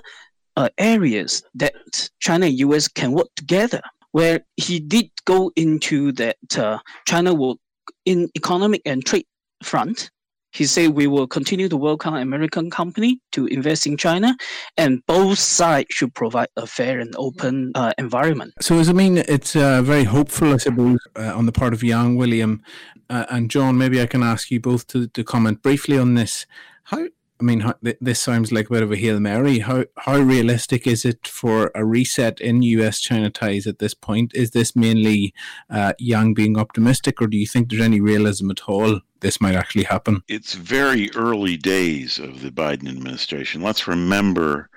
uh, 0.56 0.68
areas 0.78 1.42
that 1.54 1.74
China 2.20 2.46
and 2.46 2.58
US 2.58 2.88
can 2.88 3.12
work 3.12 3.28
together. 3.36 3.80
Where 4.12 4.40
he 4.56 4.78
did 4.78 5.10
go 5.24 5.50
into 5.56 6.12
that 6.12 6.58
uh, 6.58 6.78
China 7.06 7.32
will, 7.32 7.56
in 8.04 8.28
economic 8.36 8.82
and 8.84 9.04
trade 9.04 9.24
front, 9.62 10.10
he 10.52 10.66
said 10.66 10.90
we 10.90 11.06
will 11.06 11.26
continue 11.26 11.68
to 11.68 11.76
welcome 11.78 12.14
American 12.14 12.70
company 12.70 13.20
to 13.32 13.46
invest 13.46 13.86
in 13.86 13.96
China, 13.96 14.36
and 14.76 15.00
both 15.06 15.38
sides 15.38 15.88
should 15.90 16.14
provide 16.14 16.48
a 16.56 16.66
fair 16.66 17.00
and 17.00 17.14
open 17.16 17.72
uh, 17.74 17.94
environment. 17.96 18.52
So, 18.60 18.76
does 18.76 18.90
it 18.90 18.94
mean 18.94 19.16
it's 19.16 19.56
uh, 19.56 19.80
very 19.80 20.04
hopeful, 20.04 20.52
I 20.52 20.58
suppose, 20.58 20.98
uh, 21.16 21.32
on 21.34 21.46
the 21.46 21.52
part 21.52 21.72
of 21.72 21.82
Yang 21.82 22.16
William 22.16 22.62
uh, 23.08 23.24
and 23.30 23.50
John? 23.50 23.78
Maybe 23.78 24.00
I 24.02 24.06
can 24.06 24.22
ask 24.22 24.50
you 24.50 24.60
both 24.60 24.86
to, 24.88 25.08
to 25.08 25.24
comment 25.24 25.62
briefly 25.62 25.96
on 25.96 26.14
this. 26.16 26.46
How 26.84 27.06
I 27.42 27.44
mean, 27.44 27.60
how, 27.60 27.74
this 28.00 28.20
sounds 28.20 28.52
like 28.52 28.70
a 28.70 28.72
bit 28.72 28.84
of 28.84 28.92
a 28.92 28.96
hail 28.96 29.18
mary. 29.18 29.58
How 29.58 29.84
how 29.96 30.18
realistic 30.18 30.86
is 30.86 31.04
it 31.04 31.26
for 31.26 31.72
a 31.74 31.84
reset 31.84 32.40
in 32.40 32.62
U.S.-China 32.62 33.34
ties 33.34 33.66
at 33.66 33.80
this 33.80 33.94
point? 33.94 34.30
Is 34.32 34.52
this 34.52 34.76
mainly 34.76 35.34
uh, 35.68 35.94
Yang 35.98 36.34
being 36.34 36.56
optimistic, 36.56 37.20
or 37.20 37.26
do 37.26 37.36
you 37.36 37.48
think 37.48 37.68
there's 37.68 37.82
any 37.82 38.00
realism 38.00 38.48
at 38.52 38.68
all 38.68 39.00
this 39.22 39.40
might 39.40 39.56
actually 39.56 39.84
happen? 39.84 40.22
It's 40.28 40.54
very 40.54 41.10
early 41.16 41.56
days 41.56 42.20
of 42.20 42.42
the 42.42 42.52
Biden 42.52 42.88
administration. 42.88 43.60
Let's 43.60 43.88
remember 43.88 44.68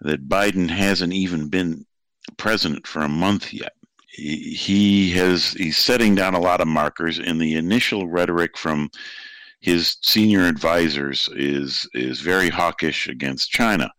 that 0.00 0.28
Biden 0.28 0.68
hasn't 0.68 1.12
even 1.12 1.48
been 1.48 1.86
president 2.38 2.88
for 2.88 3.02
a 3.02 3.08
month 3.08 3.52
yet. 3.52 3.74
He, 4.08 4.54
he 4.54 5.10
has 5.12 5.52
he's 5.52 5.78
setting 5.78 6.16
down 6.16 6.34
a 6.34 6.40
lot 6.40 6.60
of 6.60 6.66
markers 6.66 7.20
in 7.20 7.38
the 7.38 7.54
initial 7.54 8.08
rhetoric 8.08 8.58
from 8.58 8.90
his 9.60 9.98
senior 10.02 10.46
advisors 10.46 11.28
is 11.34 11.88
is 11.94 12.20
very 12.20 12.48
hawkish 12.48 13.08
against 13.08 13.50
China. 13.50 13.90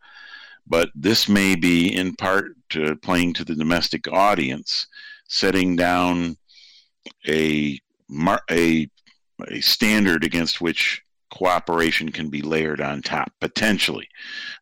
But 0.68 0.89
this 0.96 1.27
may 1.27 1.56
be 1.56 1.94
in 1.94 2.15
part 2.15 2.56
playing 3.01 3.34
to 3.34 3.46
the 3.46 3.56
domestic 3.56 4.08
audience, 4.08 4.88
setting 5.27 5.75
down 5.75 6.38
a 7.27 7.80
a 8.50 8.89
a 9.50 9.62
standard 9.62 10.24
against 10.24 10.62
which 10.62 11.01
cooperation 11.32 12.12
can 12.12 12.30
be 12.30 12.41
layered 12.41 12.82
on 12.82 13.01
top 13.01 13.32
potentially. 13.39 14.08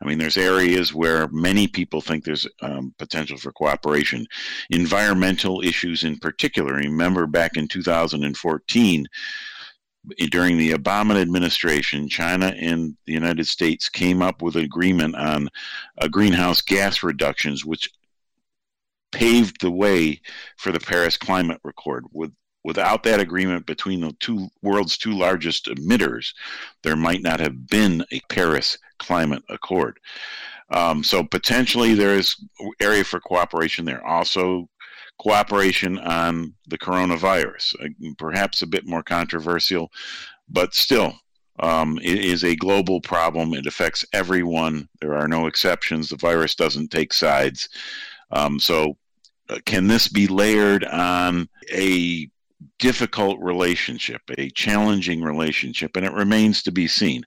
I 0.01 0.05
mean 0.05 0.19
there's 0.19 0.37
areas 0.37 0.93
where 0.93 1.27
many 1.29 1.67
people 1.67 1.99
think 1.99 2.23
there's 2.23 2.47
um, 2.61 2.93
potential 2.99 3.37
for 3.37 3.51
cooperation. 3.51 4.27
Environmental 4.69 5.61
issues 5.61 6.03
in 6.03 6.19
particular. 6.19 6.75
Remember 6.75 7.25
back 7.25 7.57
in 7.57 7.67
2014 7.67 9.07
during 10.31 10.57
the 10.57 10.71
obama 10.71 11.19
administration 11.21 12.07
china 12.07 12.53
and 12.57 12.95
the 13.05 13.13
united 13.13 13.45
states 13.45 13.89
came 13.89 14.21
up 14.21 14.41
with 14.41 14.55
an 14.55 14.63
agreement 14.63 15.15
on 15.15 15.49
uh, 15.99 16.07
greenhouse 16.07 16.61
gas 16.61 17.03
reductions 17.03 17.65
which 17.65 17.91
paved 19.11 19.59
the 19.61 19.71
way 19.71 20.19
for 20.57 20.71
the 20.71 20.79
paris 20.79 21.17
climate 21.17 21.59
accord 21.65 22.05
with 22.13 22.31
without 22.63 23.03
that 23.03 23.19
agreement 23.19 23.65
between 23.65 24.01
the 24.01 24.13
two 24.19 24.47
world's 24.61 24.97
two 24.97 25.11
largest 25.11 25.67
emitters, 25.67 26.33
there 26.83 26.95
might 26.95 27.21
not 27.21 27.39
have 27.39 27.67
been 27.67 28.03
a 28.11 28.19
Paris 28.29 28.77
Climate 28.97 29.43
Accord. 29.49 29.99
Um, 30.71 31.03
so 31.03 31.23
potentially 31.23 31.95
there 31.95 32.15
is 32.15 32.35
area 32.79 33.03
for 33.03 33.19
cooperation 33.19 33.85
there. 33.85 34.05
Also, 34.05 34.69
cooperation 35.19 35.99
on 35.99 36.53
the 36.67 36.77
coronavirus, 36.77 37.75
uh, 37.83 38.09
perhaps 38.17 38.61
a 38.61 38.67
bit 38.67 38.87
more 38.87 39.03
controversial, 39.03 39.91
but 40.49 40.73
still. 40.73 41.13
Um, 41.61 41.99
it 42.01 42.19
is 42.19 42.45
a 42.45 42.55
global 42.55 43.01
problem. 43.01 43.53
It 43.53 43.67
affects 43.67 44.05
everyone. 44.13 44.87
There 45.01 45.17
are 45.17 45.27
no 45.27 45.45
exceptions. 45.45 46.07
The 46.07 46.15
virus 46.15 46.55
doesn't 46.55 46.89
take 46.89 47.11
sides. 47.11 47.67
Um, 48.31 48.59
so, 48.59 48.97
uh, 49.49 49.57
can 49.65 49.87
this 49.87 50.07
be 50.07 50.27
layered 50.27 50.85
on 50.85 51.49
a 51.69 52.29
difficult 52.77 53.39
relationship, 53.41 54.21
a 54.37 54.49
challenging 54.49 55.21
relationship, 55.21 55.95
and 55.95 56.05
it 56.05 56.13
remains 56.13 56.61
to 56.63 56.71
be 56.71 56.87
seen. 56.87 57.23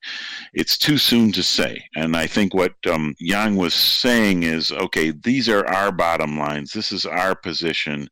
It's 0.53 0.77
too 0.77 0.99
soon 0.99 1.33
to 1.33 1.43
say. 1.43 1.85
And 1.97 2.17
I 2.17 2.27
think 2.27 2.55
what 2.55 2.75
um, 2.91 3.15
Yang 3.19 3.57
was 3.57 3.75
saying 3.75 4.43
is 4.43 4.73
okay, 4.73 5.11
these 5.11 5.49
are 5.49 5.67
our 5.67 5.93
bottom 5.93 6.39
lines, 6.39 6.73
this 6.73 6.93
is 6.93 7.07
our 7.07 7.35
position. 7.35 8.09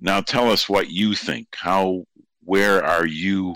Now 0.00 0.20
tell 0.20 0.50
us 0.50 0.68
what 0.68 0.90
you 0.90 1.14
think. 1.14 1.48
How, 1.54 2.04
where 2.44 2.82
are 2.82 3.06
you 3.06 3.54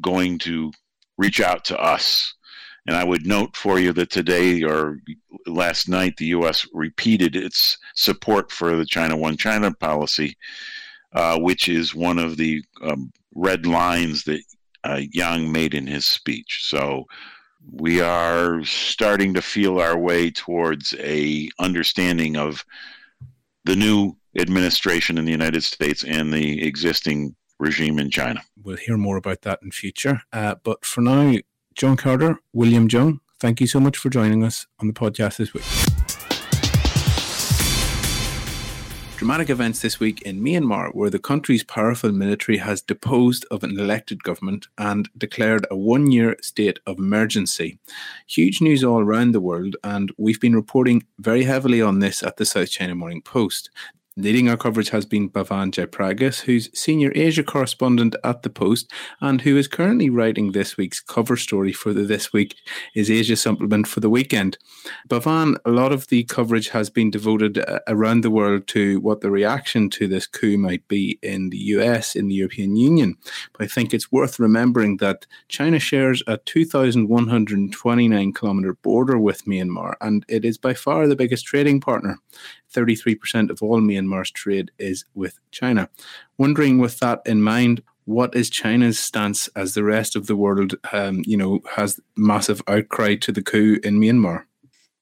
going 0.00 0.38
to 0.40 0.72
reach 1.18 1.40
out 1.40 1.64
to 1.66 1.78
us? 1.78 2.34
And 2.86 2.96
I 2.96 3.04
would 3.04 3.26
note 3.26 3.54
for 3.54 3.78
you 3.78 3.92
that 3.92 4.10
today 4.10 4.62
or 4.62 4.98
last 5.46 5.90
night, 5.90 6.16
the 6.16 6.26
U.S. 6.26 6.66
repeated 6.72 7.36
its 7.36 7.76
support 7.94 8.50
for 8.50 8.76
the 8.76 8.86
China 8.86 9.14
One 9.14 9.36
China 9.36 9.74
policy 9.74 10.38
uh, 11.12 11.38
which 11.38 11.68
is 11.68 11.94
one 11.94 12.18
of 12.18 12.36
the 12.36 12.62
um, 12.82 13.10
red 13.34 13.66
lines 13.66 14.24
that 14.24 14.42
uh, 14.84 15.00
Yang 15.12 15.52
made 15.52 15.74
in 15.74 15.86
his 15.86 16.06
speech. 16.06 16.60
So 16.62 17.04
we 17.70 18.00
are 18.00 18.64
starting 18.64 19.34
to 19.34 19.42
feel 19.42 19.80
our 19.80 19.98
way 19.98 20.30
towards 20.30 20.94
a 20.98 21.48
understanding 21.58 22.36
of 22.36 22.64
the 23.64 23.76
new 23.76 24.16
administration 24.38 25.18
in 25.18 25.24
the 25.24 25.32
United 25.32 25.64
States 25.64 26.04
and 26.04 26.32
the 26.32 26.66
existing 26.66 27.34
regime 27.58 27.98
in 27.98 28.10
China. 28.10 28.40
We'll 28.62 28.76
hear 28.76 28.96
more 28.96 29.16
about 29.16 29.42
that 29.42 29.60
in 29.62 29.70
future. 29.72 30.22
Uh, 30.32 30.54
but 30.62 30.84
for 30.84 31.00
now, 31.00 31.36
John 31.74 31.96
Carter, 31.96 32.38
William 32.52 32.88
Zheng, 32.88 33.18
thank 33.40 33.60
you 33.60 33.66
so 33.66 33.80
much 33.80 33.96
for 33.96 34.10
joining 34.10 34.44
us 34.44 34.66
on 34.80 34.86
the 34.86 34.94
podcast 34.94 35.36
this 35.36 35.52
week. 35.52 35.87
Dramatic 39.18 39.50
events 39.50 39.82
this 39.82 39.98
week 39.98 40.22
in 40.22 40.40
Myanmar, 40.40 40.94
where 40.94 41.10
the 41.10 41.18
country's 41.18 41.64
powerful 41.64 42.12
military 42.12 42.58
has 42.58 42.80
deposed 42.80 43.44
of 43.50 43.64
an 43.64 43.76
elected 43.76 44.22
government 44.22 44.68
and 44.78 45.08
declared 45.18 45.66
a 45.72 45.76
one 45.76 46.12
year 46.12 46.36
state 46.40 46.78
of 46.86 47.00
emergency. 47.00 47.80
Huge 48.28 48.60
news 48.60 48.84
all 48.84 49.00
around 49.00 49.32
the 49.32 49.40
world, 49.40 49.74
and 49.82 50.12
we've 50.18 50.40
been 50.40 50.54
reporting 50.54 51.02
very 51.18 51.42
heavily 51.42 51.82
on 51.82 51.98
this 51.98 52.22
at 52.22 52.36
the 52.36 52.46
South 52.46 52.70
China 52.70 52.94
Morning 52.94 53.20
Post. 53.20 53.70
Leading 54.20 54.48
our 54.48 54.56
coverage 54.56 54.90
has 54.90 55.06
been 55.06 55.30
Bhavan 55.30 55.70
Jaipragas, 55.70 56.40
who's 56.40 56.76
senior 56.76 57.12
Asia 57.14 57.44
correspondent 57.44 58.16
at 58.24 58.42
The 58.42 58.50
Post 58.50 58.90
and 59.20 59.42
who 59.42 59.56
is 59.56 59.68
currently 59.68 60.10
writing 60.10 60.50
this 60.50 60.76
week's 60.76 60.98
cover 60.98 61.36
story 61.36 61.72
for 61.72 61.92
the 61.92 62.02
This 62.02 62.32
Week 62.32 62.56
in 62.94 63.08
Asia 63.08 63.36
supplement 63.36 63.86
for 63.86 64.00
the 64.00 64.10
weekend. 64.10 64.58
Bhavan, 65.08 65.54
a 65.64 65.70
lot 65.70 65.92
of 65.92 66.08
the 66.08 66.24
coverage 66.24 66.70
has 66.70 66.90
been 66.90 67.12
devoted 67.12 67.58
uh, 67.58 67.78
around 67.86 68.22
the 68.22 68.30
world 68.32 68.66
to 68.68 68.98
what 68.98 69.20
the 69.20 69.30
reaction 69.30 69.88
to 69.90 70.08
this 70.08 70.26
coup 70.26 70.58
might 70.58 70.88
be 70.88 71.20
in 71.22 71.50
the 71.50 71.58
US, 71.76 72.16
in 72.16 72.26
the 72.26 72.34
European 72.34 72.74
Union. 72.74 73.14
But 73.52 73.66
I 73.66 73.68
think 73.68 73.94
it's 73.94 74.10
worth 74.10 74.40
remembering 74.40 74.96
that 74.96 75.26
China 75.46 75.78
shares 75.78 76.24
a 76.26 76.38
2,129 76.38 78.32
kilometre 78.32 78.74
border 78.74 79.16
with 79.16 79.44
Myanmar, 79.44 79.94
and 80.00 80.24
it 80.28 80.44
is 80.44 80.58
by 80.58 80.74
far 80.74 81.06
the 81.06 81.14
biggest 81.14 81.46
trading 81.46 81.80
partner. 81.80 82.18
33% 82.74 83.50
of 83.50 83.62
all 83.62 83.80
Myanmar's 83.80 84.30
trade 84.30 84.70
is 84.78 85.04
with 85.14 85.38
China. 85.50 85.88
Wondering 86.36 86.78
with 86.78 86.98
that 87.00 87.22
in 87.26 87.42
mind, 87.42 87.82
what 88.04 88.34
is 88.34 88.48
China's 88.48 88.98
stance 88.98 89.48
as 89.48 89.74
the 89.74 89.84
rest 89.84 90.16
of 90.16 90.26
the 90.26 90.36
world, 90.36 90.74
um, 90.92 91.22
you 91.26 91.36
know, 91.36 91.60
has 91.76 92.00
massive 92.16 92.62
outcry 92.66 93.14
to 93.16 93.32
the 93.32 93.42
coup 93.42 93.78
in 93.84 94.00
Myanmar? 94.00 94.44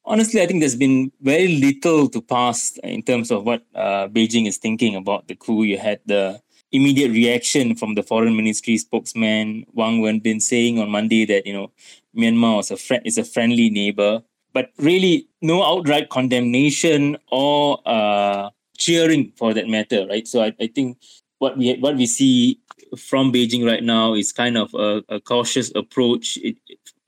Honestly, 0.05 0.41
I 0.41 0.47
think 0.47 0.61
there's 0.61 0.77
been 0.77 1.13
very 1.21 1.57
little 1.57 2.09
to 2.09 2.21
pass 2.21 2.77
in 2.83 3.03
terms 3.03 3.31
of 3.31 3.45
what 3.45 3.63
uh, 3.75 4.09
Beijing 4.09 4.47
is 4.47 4.59
thinking 4.59 4.97
about 4.97 5.29
the 5.29 5.35
coup. 5.35 5.63
You 5.63 5.79
had 5.79 6.01
the 6.07 6.41
immediate 6.73 7.11
reaction 7.11 7.77
from 7.77 7.95
the 7.95 8.03
foreign 8.03 8.37
ministry 8.37 8.77
spokesman 8.77 9.67
Wang 9.73 10.01
Wenbin 10.01 10.43
saying 10.43 10.79
on 10.79 10.91
Monday 10.91 11.25
that 11.27 11.47
you 11.47 11.53
know 11.53 11.71
Myanmar 12.17 12.71
a 12.71 12.77
friend 12.77 13.03
is 13.05 13.19
a 13.19 13.25
friendly 13.25 13.71
neighbor 13.71 14.23
but 14.57 14.73
really 14.79 15.29
no 15.43 15.63
outright 15.63 16.09
condemnation 16.09 17.15
or 17.31 17.79
uh, 17.85 18.49
cheering 18.79 19.31
for 19.37 19.53
that 19.53 19.69
matter, 19.69 20.07
right? 20.09 20.27
So 20.27 20.41
I, 20.41 20.55
I 20.59 20.67
think 20.69 20.97
what 21.37 21.59
we 21.59 21.77
what 21.77 21.95
we 21.97 22.07
see 22.07 22.59
from 22.97 23.31
Beijing 23.31 23.67
right 23.67 23.85
now 23.85 24.15
is 24.15 24.33
kind 24.33 24.57
of 24.57 24.73
a, 24.73 25.05
a 25.11 25.21
cautious 25.21 25.71
approach. 25.75 26.39
It, 26.39 26.57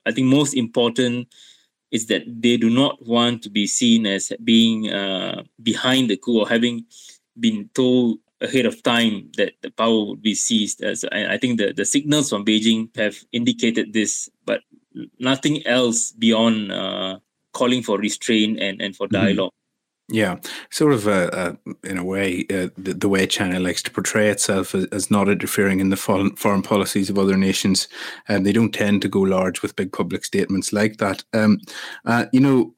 I 0.05 0.11
think 0.11 0.27
most 0.27 0.53
important 0.53 1.33
is 1.89 2.05
that 2.05 2.21
they 2.27 2.55
do 2.55 2.69
not 2.69 3.03
want 3.07 3.41
to 3.45 3.49
be 3.49 3.65
seen 3.65 4.05
as 4.05 4.31
being 4.43 4.93
uh, 4.93 5.41
behind 5.63 6.11
the 6.11 6.17
coup 6.17 6.41
or 6.41 6.47
having 6.47 6.85
been 7.39 7.67
told 7.73 8.19
ahead 8.41 8.67
of 8.67 8.83
time 8.83 9.31
that 9.37 9.53
the 9.63 9.71
power 9.71 10.05
would 10.05 10.21
be 10.21 10.35
seized. 10.35 10.83
As 10.83 11.03
I, 11.11 11.33
I 11.33 11.37
think 11.39 11.57
the, 11.57 11.73
the 11.73 11.85
signals 11.85 12.29
from 12.29 12.45
Beijing 12.45 12.95
have 12.95 13.17
indicated 13.31 13.91
this, 13.91 14.29
but 14.45 14.61
nothing 15.17 15.65
else 15.65 16.11
beyond 16.11 16.71
uh, 16.71 17.17
calling 17.53 17.81
for 17.81 17.97
restraint 17.97 18.59
and, 18.59 18.81
and 18.81 18.95
for 18.95 19.07
mm-hmm. 19.07 19.25
dialog 19.25 19.51
Yeah, 20.11 20.37
sort 20.71 20.93
of 20.93 21.07
uh, 21.07 21.29
uh, 21.31 21.53
in 21.83 21.97
a 21.97 22.03
way, 22.03 22.45
uh, 22.49 22.69
the, 22.77 22.95
the, 22.95 23.09
way 23.09 23.27
China 23.27 23.59
likes 23.59 23.83
to 23.83 23.91
portray 23.91 24.29
itself 24.29 24.73
as, 24.73 24.85
as, 24.85 25.11
not 25.11 25.29
interfering 25.29 25.79
in 25.79 25.89
the 25.89 25.97
foreign, 25.97 26.35
foreign 26.35 26.63
policies 26.63 27.11
of 27.11 27.19
other 27.19 27.37
nations. 27.37 27.87
And 28.27 28.43
they 28.43 28.51
don't 28.51 28.73
tend 28.73 29.03
to 29.03 29.07
go 29.07 29.21
large 29.21 29.61
with 29.61 29.75
big 29.75 29.93
public 29.93 30.25
statements 30.25 30.73
like 30.73 30.97
that. 30.97 31.23
Um, 31.33 31.59
uh, 32.05 32.25
you 32.33 32.39
know, 32.39 32.73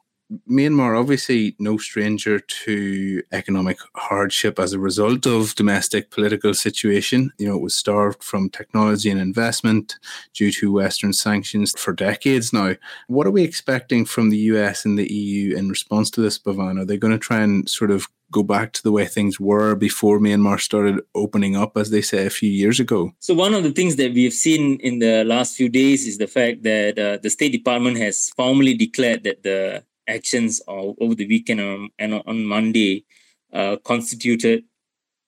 Myanmar, 0.49 0.97
obviously, 0.97 1.55
no 1.59 1.77
stranger 1.77 2.39
to 2.39 3.21
economic 3.31 3.79
hardship 3.95 4.59
as 4.59 4.71
a 4.71 4.79
result 4.79 5.25
of 5.25 5.55
domestic 5.55 6.09
political 6.09 6.53
situation. 6.53 7.33
You 7.37 7.49
know, 7.49 7.55
it 7.55 7.61
was 7.61 7.75
starved 7.75 8.23
from 8.23 8.49
technology 8.49 9.09
and 9.09 9.19
investment 9.19 9.97
due 10.33 10.51
to 10.53 10.71
Western 10.71 11.11
sanctions 11.11 11.73
for 11.77 11.93
decades 11.93 12.53
now. 12.53 12.75
What 13.07 13.27
are 13.27 13.31
we 13.31 13.43
expecting 13.43 14.05
from 14.05 14.29
the 14.29 14.37
US 14.37 14.85
and 14.85 14.97
the 14.97 15.11
EU 15.11 15.55
in 15.55 15.69
response 15.69 16.09
to 16.11 16.21
this, 16.21 16.39
Bhavan? 16.39 16.79
Are 16.79 16.85
they 16.85 16.97
going 16.97 17.13
to 17.13 17.19
try 17.19 17.41
and 17.41 17.67
sort 17.67 17.91
of 17.91 18.07
go 18.31 18.43
back 18.43 18.71
to 18.71 18.83
the 18.83 18.93
way 18.93 19.05
things 19.05 19.39
were 19.39 19.75
before 19.75 20.17
Myanmar 20.17 20.59
started 20.59 21.01
opening 21.13 21.57
up, 21.57 21.75
as 21.75 21.89
they 21.89 22.01
say 22.01 22.25
a 22.25 22.29
few 22.29 22.49
years 22.49 22.79
ago? 22.79 23.11
So, 23.19 23.33
one 23.33 23.53
of 23.53 23.63
the 23.63 23.73
things 23.73 23.97
that 23.97 24.13
we 24.13 24.23
have 24.23 24.33
seen 24.33 24.79
in 24.79 24.99
the 24.99 25.25
last 25.25 25.57
few 25.57 25.67
days 25.67 26.07
is 26.07 26.17
the 26.17 26.27
fact 26.27 26.63
that 26.63 26.97
uh, 26.97 27.17
the 27.21 27.29
State 27.29 27.51
Department 27.51 27.97
has 27.97 28.29
formally 28.29 28.73
declared 28.73 29.25
that 29.25 29.43
the 29.43 29.83
actions 30.11 30.61
over 30.67 31.15
the 31.15 31.27
weekend 31.27 31.89
and 31.97 32.13
on 32.25 32.45
Monday 32.45 33.05
uh, 33.53 33.77
constituted 33.83 34.63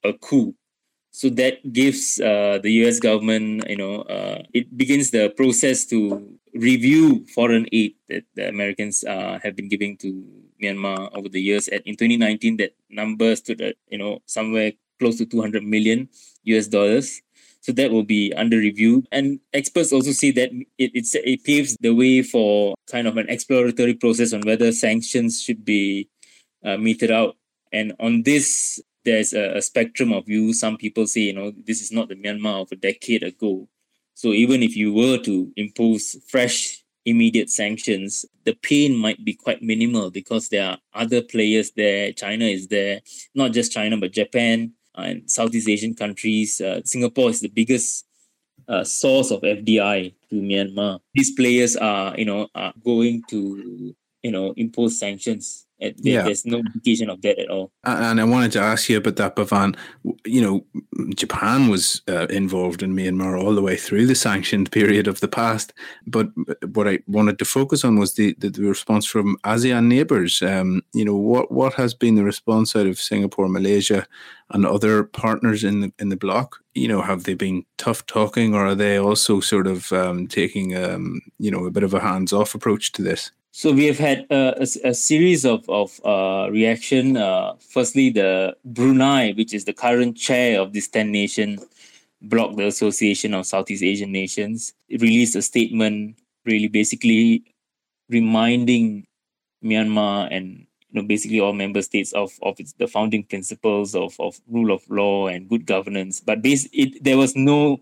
a 0.04 0.14
coup. 0.14 0.56
So 1.12 1.30
that 1.38 1.62
gives 1.72 2.20
uh, 2.20 2.60
the 2.64 2.72
U.S. 2.84 3.00
government, 3.00 3.70
you 3.70 3.78
know, 3.78 4.02
uh, 4.02 4.42
it 4.54 4.76
begins 4.76 5.12
the 5.12 5.30
process 5.30 5.86
to 5.94 6.26
review 6.54 7.26
foreign 7.34 7.68
aid 7.72 7.96
that 8.10 8.24
the 8.36 8.50
Americans 8.50 9.04
uh, 9.04 9.40
have 9.44 9.56
been 9.56 9.70
giving 9.70 9.98
to 9.98 10.26
Myanmar 10.62 11.10
over 11.16 11.30
the 11.30 11.42
years. 11.42 11.68
At 11.68 11.86
in 11.86 11.96
2019, 11.96 12.58
that 12.58 12.74
number 12.90 13.36
stood 13.36 13.62
at 13.62 13.76
you 13.90 13.98
know 13.98 14.20
somewhere 14.26 14.74
close 15.00 15.18
to 15.18 15.26
200 15.26 15.64
million 15.64 16.10
U.S. 16.44 16.68
dollars. 16.68 17.22
So 17.64 17.72
that 17.72 17.92
will 17.92 18.04
be 18.04 18.34
under 18.36 18.58
review. 18.58 19.06
And 19.10 19.40
experts 19.54 19.94
also 19.94 20.12
say 20.12 20.32
that 20.32 20.52
it, 20.78 20.92
it 20.94 21.44
paves 21.46 21.78
the 21.80 21.96
way 21.96 22.22
for 22.22 22.76
kind 22.92 23.08
of 23.08 23.16
an 23.16 23.30
exploratory 23.30 23.94
process 23.94 24.34
on 24.34 24.42
whether 24.42 24.74
sanctions 24.74 25.42
should 25.42 25.64
be 25.64 26.10
uh, 26.66 26.76
meted 26.76 27.10
out. 27.10 27.38
And 27.72 27.94
on 28.02 28.24
this, 28.24 28.82
there's 29.06 29.32
a, 29.32 29.58
a 29.58 29.62
spectrum 29.62 30.12
of 30.12 30.26
views. 30.26 30.60
Some 30.60 30.76
people 30.76 31.08
say, 31.08 31.22
you 31.22 31.34
know, 31.34 31.54
this 31.66 31.82
is 31.82 31.90
not 31.90 32.10
the 32.10 32.16
Myanmar 32.16 32.64
of 32.64 32.72
a 32.74 32.76
decade 32.76 33.24
ago. 33.24 33.70
So 34.14 34.34
even 34.34 34.62
if 34.62 34.76
you 34.76 34.94
were 34.94 35.18
to 35.20 35.54
impose 35.56 36.18
fresh 36.28 36.84
immediate 37.06 37.50
sanctions, 37.50 38.26
the 38.44 38.56
pain 38.56 38.94
might 38.98 39.24
be 39.24 39.36
quite 39.36 39.64
minimal 39.64 40.12
because 40.12 40.50
there 40.50 40.68
are 40.68 40.78
other 40.94 41.22
players 41.22 41.72
there. 41.72 42.12
China 42.12 42.44
is 42.44 42.68
there, 42.68 43.00
not 43.34 43.54
just 43.54 43.72
China, 43.72 43.96
but 43.96 44.12
Japan 44.12 44.74
and 44.96 45.30
Southeast 45.30 45.70
Asian 45.70 45.94
countries. 45.94 46.62
Uh, 46.62 46.82
Singapore 46.84 47.30
is 47.30 47.42
the 47.42 47.50
biggest 47.50 48.06
uh, 48.68 48.84
source 48.84 49.32
of 49.32 49.42
FDI 49.42 50.14
to 50.30 50.36
Myanmar. 50.36 51.00
These 51.14 51.32
players 51.32 51.76
are, 51.76 52.18
you 52.18 52.26
know, 52.26 52.48
are 52.56 52.74
going 52.84 53.24
to, 53.30 53.96
you 54.22 54.32
know, 54.32 54.54
impose 54.56 55.00
sanctions 55.00 55.66
there, 55.80 55.94
yeah. 55.98 56.22
There's 56.24 56.46
no 56.46 56.58
indication 56.60 57.10
of 57.10 57.22
that 57.22 57.40
at 57.40 57.50
all. 57.50 57.72
And 57.84 58.22
I 58.22 58.24
wanted 58.24 58.52
to 58.54 58.62
ask 58.62 58.90
you 58.90 58.98
about 58.98 59.18
that, 59.18 59.36
Bhavan. 59.36 59.76
You 60.26 60.42
know, 60.42 60.66
Japan 61.16 61.68
was 61.68 62.02
uh, 62.08 62.28
involved 62.28 62.82
in 62.82 62.96
Myanmar 62.96 63.42
all 63.42 63.54
the 63.54 63.62
way 63.62 63.76
through 63.76 64.08
the 64.08 64.16
sanctioned 64.16 64.72
period 64.72 65.08
of 65.08 65.20
the 65.20 65.28
past. 65.28 65.74
But 66.08 66.30
what 66.74 66.88
I 66.88 67.00
wanted 67.08 67.40
to 67.40 67.46
focus 67.46 67.84
on 67.84 67.98
was 67.98 68.14
the, 68.14 68.36
the, 68.40 68.50
the 68.50 68.64
response 68.64 69.06
from 69.06 69.38
ASEAN 69.44 69.88
neighbours. 69.88 70.42
Um, 70.42 70.84
you 70.94 71.04
know, 71.04 71.16
what, 71.16 71.52
what 71.52 71.74
has 71.74 71.94
been 71.94 72.16
the 72.16 72.24
response 72.24 72.76
out 72.76 72.88
of 72.88 73.00
Singapore, 73.00 73.50
Malaysia, 73.50 74.08
and 74.52 74.66
other 74.66 75.04
partners 75.04 75.64
in 75.64 75.82
the 75.82 75.94
in 76.00 76.10
the 76.10 76.16
bloc? 76.16 76.60
You 76.76 76.88
know, 76.88 77.02
have 77.02 77.24
they 77.24 77.34
been 77.34 77.66
tough 77.78 78.06
talking, 78.06 78.56
or 78.56 78.68
are 78.68 78.76
they 78.76 78.98
also 78.98 79.40
sort 79.40 79.68
of 79.68 79.92
um, 79.92 80.28
taking 80.28 80.76
um, 80.78 81.22
you 81.40 81.52
know 81.52 81.66
a 81.66 81.72
bit 81.72 81.84
of 81.84 81.94
a 81.94 82.00
hands 82.00 82.32
off 82.32 82.56
approach 82.56 82.92
to 82.94 83.02
this? 83.02 83.32
So 83.56 83.72
we 83.72 83.86
have 83.86 84.00
had 84.00 84.26
a, 84.32 84.64
a, 84.84 84.96
series 84.96 85.46
of 85.46 85.70
of 85.70 86.02
uh, 86.04 86.50
reaction. 86.50 87.18
Uh, 87.18 87.54
firstly, 87.60 88.10
the 88.10 88.58
Brunei, 88.66 89.34
which 89.34 89.54
is 89.54 89.66
the 89.66 89.74
current 89.74 90.18
chair 90.18 90.60
of 90.60 90.74
this 90.74 90.88
ten 90.88 91.12
nation 91.12 91.60
bloc, 92.20 92.56
the 92.56 92.66
Association 92.66 93.36
of 93.36 93.46
Southeast 93.46 93.84
Asian 93.84 94.12
Nations, 94.12 94.74
released 94.90 95.36
a 95.36 95.44
statement, 95.44 96.18
really 96.46 96.68
basically 96.68 97.44
reminding 98.10 99.06
Myanmar 99.64 100.30
and 100.32 100.66
you 100.90 101.00
know 101.00 101.08
basically 101.08 101.40
all 101.40 101.54
member 101.54 101.84
states 101.84 102.12
of 102.14 102.32
of 102.42 102.60
its, 102.60 102.74
the 102.74 102.88
founding 102.88 103.22
principles 103.22 103.94
of 103.94 104.20
of 104.20 104.42
rule 104.50 104.72
of 104.72 104.82
law 104.90 105.28
and 105.28 105.48
good 105.48 105.68
governance. 105.68 106.20
But 106.20 106.42
base 106.42 106.68
it 106.74 107.04
there 107.04 107.20
was 107.20 107.36
no 107.36 107.82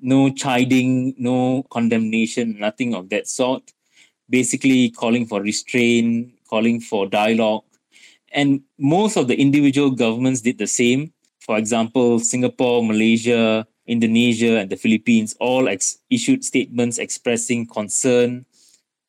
no 0.00 0.30
chiding, 0.30 1.16
no 1.18 1.64
condemnation, 1.70 2.56
nothing 2.60 2.94
of 2.94 3.08
that 3.08 3.26
sort 3.26 3.72
basically 4.30 4.90
calling 4.90 5.26
for 5.26 5.40
restraint, 5.40 6.32
calling 6.48 6.80
for 6.80 7.06
dialogue. 7.06 7.64
And 8.32 8.62
most 8.78 9.16
of 9.16 9.28
the 9.28 9.40
individual 9.40 9.90
governments 9.90 10.40
did 10.40 10.58
the 10.58 10.66
same. 10.66 11.12
For 11.40 11.56
example, 11.56 12.18
Singapore, 12.18 12.84
Malaysia, 12.84 13.66
Indonesia, 13.86 14.58
and 14.58 14.68
the 14.68 14.76
Philippines 14.76 15.34
all 15.40 15.68
ex- 15.68 15.98
issued 16.10 16.44
statements 16.44 16.98
expressing 16.98 17.66
concern 17.66 18.44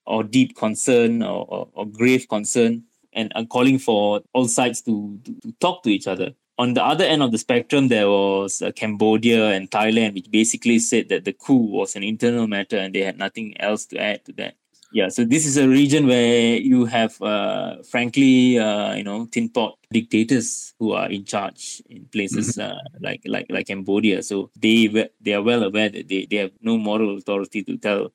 or 0.06 0.24
deep 0.24 0.56
concern 0.56 1.22
or, 1.22 1.46
or, 1.50 1.68
or 1.74 1.86
grave 1.86 2.28
concern 2.30 2.84
and, 3.14 3.50
calling 3.50 3.78
for 3.78 4.22
all 4.34 4.48
sides 4.48 4.82
to, 4.82 5.20
to, 5.24 5.34
to, 5.42 5.52
talk 5.60 5.84
to 5.84 5.90
each 5.90 6.08
other. 6.08 6.34
On 6.58 6.74
the 6.74 6.84
other 6.84 7.06
end 7.06 7.24
of 7.24 7.32
the 7.32 7.38
spectrum, 7.38 7.88
there 7.88 8.10
was 8.10 8.62
uh, 8.62 8.72
Cambodia 8.72 9.50
and 9.52 9.70
Thailand, 9.72 10.14
which 10.14 10.30
basically 10.30 10.80
said 10.80 11.10
that 11.10 11.26
the 11.26 11.34
coup 11.34 11.56
was 11.56 11.96
an 11.96 12.04
internal 12.04 12.48
matter 12.48 12.78
and 12.78 12.94
they 12.94 13.02
had 13.02 13.18
nothing 13.18 13.60
else 13.60 13.86
to 13.88 13.98
add 13.98 14.26
to 14.26 14.34
that 14.34 14.56
yeah 14.92 15.08
so 15.08 15.24
this 15.24 15.46
is 15.46 15.58
a 15.58 15.68
region 15.68 16.08
where 16.08 16.58
you 16.58 16.86
have 16.86 17.22
uh, 17.22 17.82
frankly 17.84 18.58
uh, 18.58 18.94
you 18.94 19.04
know 19.04 19.26
tin 19.28 19.50
pot 19.50 19.78
dictators 19.92 20.74
who 20.80 20.94
are 20.94 21.10
in 21.10 21.26
charge 21.26 21.82
in 21.90 22.06
places 22.06 22.58
mm-hmm. 22.58 22.72
uh, 22.72 22.80
like 23.00 23.22
like 23.26 23.46
like 23.50 23.68
cambodia 23.68 24.22
so 24.24 24.50
they 24.60 24.88
they 25.22 25.34
are 25.34 25.44
well 25.44 25.64
aware 25.64 25.90
that 25.90 26.08
they, 26.08 26.26
they 26.26 26.38
have 26.38 26.52
no 26.62 26.78
moral 26.78 27.18
authority 27.18 27.64
to 27.64 27.78
tell 27.78 28.12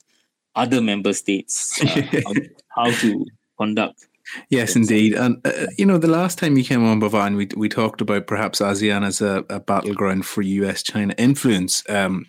other 0.57 0.81
member 0.81 1.13
states 1.13 1.81
uh, 1.83 2.03
how, 2.25 2.33
how, 2.69 2.91
to 2.91 3.27
conduct 3.59 4.07
Yes, 4.49 4.75
indeed. 4.75 5.15
And, 5.15 5.41
uh, 5.47 5.67
you 5.77 5.85
know, 5.85 5.99
the 5.99 6.09
last 6.09 6.39
time 6.39 6.57
you 6.57 6.65
came 6.65 6.85
on, 6.85 7.01
Bhavan, 7.01 7.37
we, 7.37 7.49
we 7.57 7.69
talked 7.69 8.01
about 8.01 8.27
perhaps 8.27 8.61
ASEAN 8.61 9.05
as 9.05 9.21
a, 9.21 9.45
a 9.51 9.61
battleground 9.61 10.25
for 10.25 10.43
US 10.43 10.83
China 10.83 11.15
influence. 11.19 11.83
Um, 11.89 12.27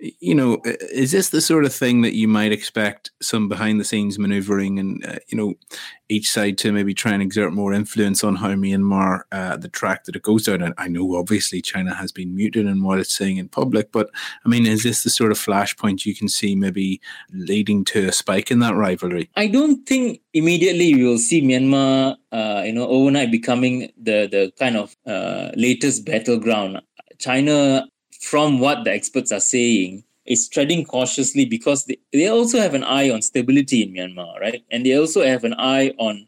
you 0.00 0.34
know, 0.34 0.60
is 0.64 1.10
this 1.10 1.30
the 1.30 1.40
sort 1.40 1.64
of 1.64 1.74
thing 1.74 2.02
that 2.02 2.14
you 2.14 2.28
might 2.28 2.52
expect 2.52 3.10
some 3.20 3.48
behind 3.48 3.80
the 3.80 3.84
scenes 3.84 4.18
maneuvering 4.18 4.78
and, 4.78 5.04
uh, 5.04 5.18
you 5.26 5.36
know, 5.36 5.54
each 6.08 6.30
side 6.30 6.56
to 6.58 6.72
maybe 6.72 6.94
try 6.94 7.12
and 7.12 7.22
exert 7.22 7.52
more 7.52 7.72
influence 7.72 8.22
on 8.22 8.36
how 8.36 8.50
Myanmar, 8.50 9.22
uh, 9.32 9.56
the 9.56 9.68
track 9.68 10.04
that 10.04 10.14
it 10.14 10.22
goes 10.22 10.44
down? 10.44 10.62
And 10.62 10.72
I 10.78 10.86
know 10.86 11.16
obviously 11.16 11.60
China 11.60 11.94
has 11.94 12.12
been 12.12 12.34
muted 12.34 12.66
in 12.66 12.82
what 12.82 13.00
it's 13.00 13.14
saying 13.14 13.38
in 13.38 13.48
public, 13.48 13.90
but 13.90 14.08
I 14.44 14.48
mean, 14.48 14.66
is 14.66 14.84
this 14.84 15.02
the 15.02 15.10
sort 15.10 15.32
of 15.32 15.38
flashpoint 15.38 16.06
you 16.06 16.14
can 16.14 16.28
see 16.28 16.54
maybe 16.54 17.00
leading 17.32 17.84
to 17.86 18.08
a 18.08 18.12
spike 18.12 18.52
in 18.52 18.60
that 18.60 18.76
rivalry? 18.76 19.30
I 19.36 19.48
don't 19.48 19.84
think 19.84 20.20
immediately 20.32 20.94
we 20.94 21.04
will 21.04 21.18
see 21.18 21.42
Myanmar, 21.42 22.16
uh, 22.30 22.62
you 22.64 22.72
know, 22.72 22.86
overnight 22.86 23.32
becoming 23.32 23.90
the, 24.00 24.28
the 24.30 24.52
kind 24.58 24.76
of 24.76 24.96
uh, 25.06 25.50
latest 25.56 26.04
battleground. 26.04 26.80
China 27.18 27.88
from 28.20 28.58
what 28.58 28.84
the 28.84 28.92
experts 28.92 29.32
are 29.32 29.40
saying, 29.40 30.04
is 30.26 30.48
treading 30.48 30.84
cautiously 30.84 31.46
because 31.46 31.86
they, 31.86 31.96
they 32.12 32.28
also 32.28 32.58
have 32.60 32.74
an 32.74 32.84
eye 32.84 33.08
on 33.08 33.22
stability 33.22 33.82
in 33.82 33.94
Myanmar, 33.94 34.38
right? 34.40 34.62
And 34.70 34.84
they 34.84 34.94
also 34.94 35.24
have 35.24 35.42
an 35.44 35.54
eye 35.54 35.94
on 35.98 36.26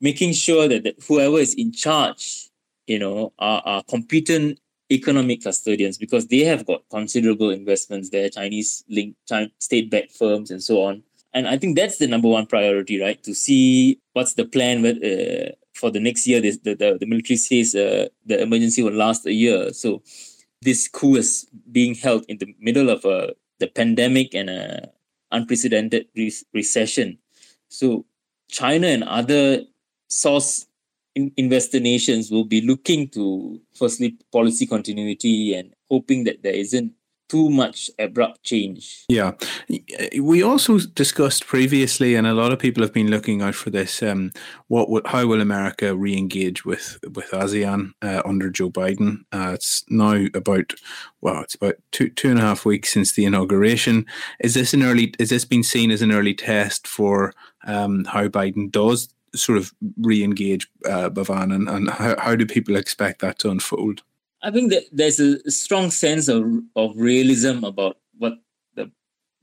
making 0.00 0.32
sure 0.32 0.66
that, 0.66 0.82
that 0.82 0.96
whoever 1.06 1.38
is 1.38 1.54
in 1.54 1.72
charge, 1.72 2.48
you 2.88 2.98
know, 2.98 3.32
are, 3.38 3.62
are 3.64 3.82
competent 3.84 4.58
economic 4.90 5.42
custodians 5.42 5.96
because 5.96 6.26
they 6.26 6.40
have 6.40 6.66
got 6.66 6.82
considerable 6.90 7.50
investments 7.50 8.10
there, 8.10 8.28
Chinese 8.28 8.84
linked 8.88 9.16
state-backed 9.58 10.12
firms 10.12 10.50
and 10.50 10.62
so 10.62 10.82
on. 10.82 11.02
And 11.32 11.46
I 11.46 11.56
think 11.56 11.76
that's 11.76 11.98
the 11.98 12.06
number 12.06 12.28
one 12.28 12.46
priority, 12.46 13.00
right? 13.00 13.22
To 13.24 13.34
see 13.34 14.00
what's 14.12 14.34
the 14.34 14.44
plan 14.44 14.82
with, 14.82 14.96
uh, 15.04 15.52
for 15.74 15.90
the 15.90 16.00
next 16.00 16.26
year. 16.26 16.40
This, 16.40 16.58
the, 16.58 16.74
the, 16.74 16.98
the 16.98 17.06
military 17.06 17.36
says 17.36 17.74
uh, 17.74 18.08
the 18.24 18.42
emergency 18.42 18.82
will 18.82 18.92
last 18.92 19.26
a 19.26 19.32
year. 19.32 19.72
So 19.72 20.02
this 20.62 20.88
coup 20.88 21.16
is 21.16 21.46
being 21.70 21.94
held 21.94 22.24
in 22.28 22.38
the 22.38 22.54
middle 22.58 22.90
of 22.90 23.04
a 23.04 23.34
the 23.58 23.66
pandemic 23.66 24.34
and 24.34 24.50
a 24.50 24.90
unprecedented 25.32 26.06
re- 26.16 26.32
recession. 26.52 27.18
So 27.68 28.04
China 28.50 28.86
and 28.86 29.04
other 29.04 29.64
source 30.08 30.66
in- 31.14 31.32
investor 31.36 31.80
nations 31.80 32.30
will 32.30 32.44
be 32.44 32.60
looking 32.60 33.08
to 33.10 33.60
firstly 33.74 34.18
policy 34.32 34.66
continuity 34.66 35.54
and 35.54 35.74
hoping 35.90 36.24
that 36.24 36.42
there 36.42 36.54
isn't 36.54 36.92
too 37.28 37.50
much 37.50 37.90
abrupt 37.98 38.42
change. 38.42 39.04
Yeah. 39.08 39.32
We 40.20 40.42
also 40.42 40.78
discussed 40.78 41.46
previously, 41.46 42.14
and 42.14 42.26
a 42.26 42.34
lot 42.34 42.52
of 42.52 42.58
people 42.58 42.82
have 42.82 42.92
been 42.92 43.10
looking 43.10 43.42
out 43.42 43.54
for 43.54 43.70
this. 43.70 44.02
Um, 44.02 44.32
what 44.68 44.88
would, 44.90 45.06
how 45.06 45.26
will 45.26 45.40
America 45.40 45.96
re-engage 45.96 46.64
with 46.64 46.98
with 47.14 47.30
ASEAN 47.30 47.92
uh, 48.02 48.22
under 48.24 48.50
Joe 48.50 48.70
Biden? 48.70 49.24
Uh, 49.32 49.52
it's 49.54 49.84
now 49.88 50.26
about 50.34 50.72
well, 51.20 51.42
it's 51.42 51.54
about 51.54 51.76
two 51.92 52.08
two 52.10 52.30
and 52.30 52.38
a 52.38 52.42
half 52.42 52.64
weeks 52.64 52.92
since 52.92 53.12
the 53.12 53.24
inauguration. 53.24 54.06
Is 54.40 54.54
this 54.54 54.74
an 54.74 54.82
early? 54.82 55.14
Is 55.18 55.30
this 55.30 55.44
been 55.44 55.62
seen 55.64 55.90
as 55.90 56.02
an 56.02 56.12
early 56.12 56.34
test 56.34 56.86
for 56.86 57.32
um, 57.66 58.04
how 58.04 58.28
Biden 58.28 58.70
does 58.70 59.08
sort 59.34 59.58
of 59.58 59.72
re-engage 59.98 60.68
uh, 60.88 61.10
and, 61.28 61.68
and 61.68 61.90
how, 61.90 62.18
how 62.18 62.34
do 62.34 62.46
people 62.46 62.76
expect 62.76 63.20
that 63.20 63.38
to 63.40 63.50
unfold? 63.50 64.02
I 64.46 64.52
think 64.52 64.70
that 64.70 64.84
there's 64.92 65.18
a 65.18 65.50
strong 65.50 65.90
sense 65.90 66.28
of, 66.28 66.44
of 66.76 66.92
realism 66.94 67.64
about 67.64 67.96
what 68.16 68.34
the 68.76 68.92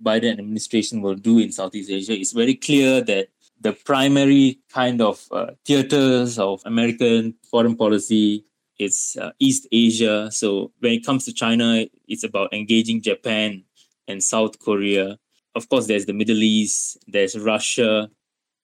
Biden 0.02 0.32
administration 0.32 1.02
will 1.02 1.16
do 1.16 1.39
in 1.39 1.52
Southeast 1.52 1.92
Asia. 1.92 2.13
It's 2.13 2.32
very 2.32 2.56
clear 2.56 3.02
that 3.02 3.28
the 3.60 3.74
primary 3.74 4.60
kind 4.72 5.02
of 5.02 5.28
uh, 5.30 5.52
theaters 5.66 6.39
of 6.39 6.62
American 6.63 7.36
foreign 7.52 7.76
policy 7.76 8.46
is 8.80 9.18
uh, 9.20 9.32
East 9.39 9.68
Asia. 9.74 10.32
So 10.32 10.72
when 10.80 10.94
it 10.94 11.06
comes 11.06 11.26
to 11.26 11.34
China, 11.34 11.86
it's 12.08 12.24
about 12.24 12.54
engaging 12.54 13.02
Japan 13.02 13.66
and 14.08 14.24
South 14.24 14.58
Korea. 14.60 15.20
Of 15.54 15.68
course, 15.68 15.88
there's 15.88 16.06
the 16.06 16.13
Middle 16.13 16.42
East, 16.42 16.98
there's 17.08 17.38
Russia. 17.38 18.10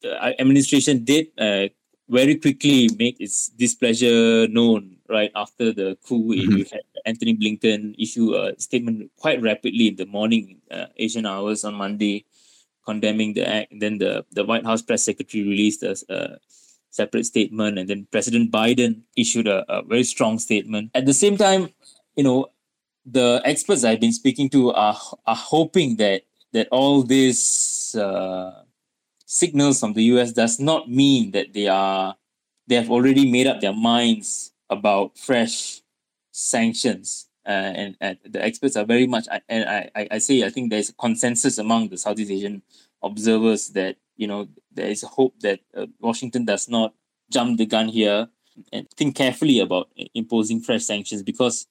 The 0.01 0.39
administration 0.39 1.03
did 1.03 1.27
uh, 1.37 1.67
very 2.07 2.35
quickly 2.37 2.87
make 2.97 3.19
its 3.19 3.49
displeasure 3.49 4.47
known 4.47 4.98
right 5.09 5.31
after 5.35 5.73
the 5.73 5.97
coup. 6.07 6.33
Mm-hmm. 6.33 6.57
You 6.57 6.65
had 6.71 6.81
Antony 7.05 7.35
Blinken 7.35 7.95
issue 7.97 8.35
a 8.35 8.53
statement 8.59 9.11
quite 9.17 9.41
rapidly 9.41 9.89
in 9.89 9.95
the 9.95 10.05
morning 10.05 10.61
uh, 10.71 10.87
Asian 10.97 11.25
hours 11.25 11.63
on 11.63 11.73
Monday, 11.75 12.25
condemning 12.85 13.33
the 13.33 13.47
act. 13.47 13.71
And 13.71 13.81
then 13.81 13.97
the, 13.97 14.25
the 14.31 14.43
White 14.43 14.65
House 14.65 14.81
press 14.81 15.03
secretary 15.03 15.43
released 15.43 15.83
a, 15.83 15.95
a 16.09 16.37
separate 16.89 17.25
statement, 17.25 17.79
and 17.79 17.89
then 17.89 18.07
President 18.11 18.51
Biden 18.51 19.01
issued 19.15 19.47
a, 19.47 19.65
a 19.71 19.83
very 19.83 20.03
strong 20.03 20.39
statement. 20.39 20.91
At 20.93 21.05
the 21.05 21.13
same 21.13 21.37
time, 21.37 21.69
you 22.15 22.23
know, 22.23 22.47
the 23.05 23.41
experts 23.45 23.83
I've 23.83 23.99
been 23.99 24.13
speaking 24.13 24.49
to 24.49 24.71
are 24.71 24.97
are 25.25 25.35
hoping 25.35 25.97
that 25.97 26.23
that 26.53 26.67
all 26.71 27.03
these 27.03 27.95
uh, 27.95 28.63
signals 29.25 29.79
from 29.79 29.93
the 29.93 30.03
US 30.15 30.31
does 30.31 30.59
not 30.59 30.89
mean 30.89 31.31
that 31.31 31.53
they 31.53 31.67
are 31.67 32.15
they 32.67 32.75
have 32.75 32.89
already 32.89 33.29
made 33.29 33.47
up 33.47 33.61
their 33.61 33.73
minds 33.73 34.48
about 34.69 35.17
fresh 35.17 35.81
sanctions. 36.31 37.27
Uh, 37.45 37.73
and, 37.75 37.97
and 37.99 38.17
the 38.25 38.43
experts 38.43 38.75
are 38.75 38.85
very 38.85 39.07
much, 39.07 39.27
and 39.47 39.67
I, 39.67 39.89
I, 39.95 40.07
I 40.11 40.17
say, 40.19 40.43
I 40.43 40.49
think 40.49 40.69
there's 40.69 40.89
a 40.89 40.93
consensus 40.93 41.57
among 41.57 41.89
the 41.89 41.97
Southeast 41.97 42.29
Asian 42.29 42.61
observers 43.01 43.69
that, 43.69 43.95
you 44.17 44.27
know, 44.27 44.47
there 44.71 44.87
is 44.87 45.01
hope 45.01 45.33
that 45.39 45.59
uh, 45.75 45.87
Washington 45.99 46.45
does 46.45 46.69
not 46.69 46.93
jump 47.31 47.57
the 47.57 47.65
gun 47.65 47.87
here 47.87 48.27
and 48.71 48.87
think 48.91 49.15
carefully 49.15 49.59
about 49.59 49.89
imposing 50.13 50.59
fresh 50.59 50.83
sanctions 50.83 51.23
because, 51.23 51.65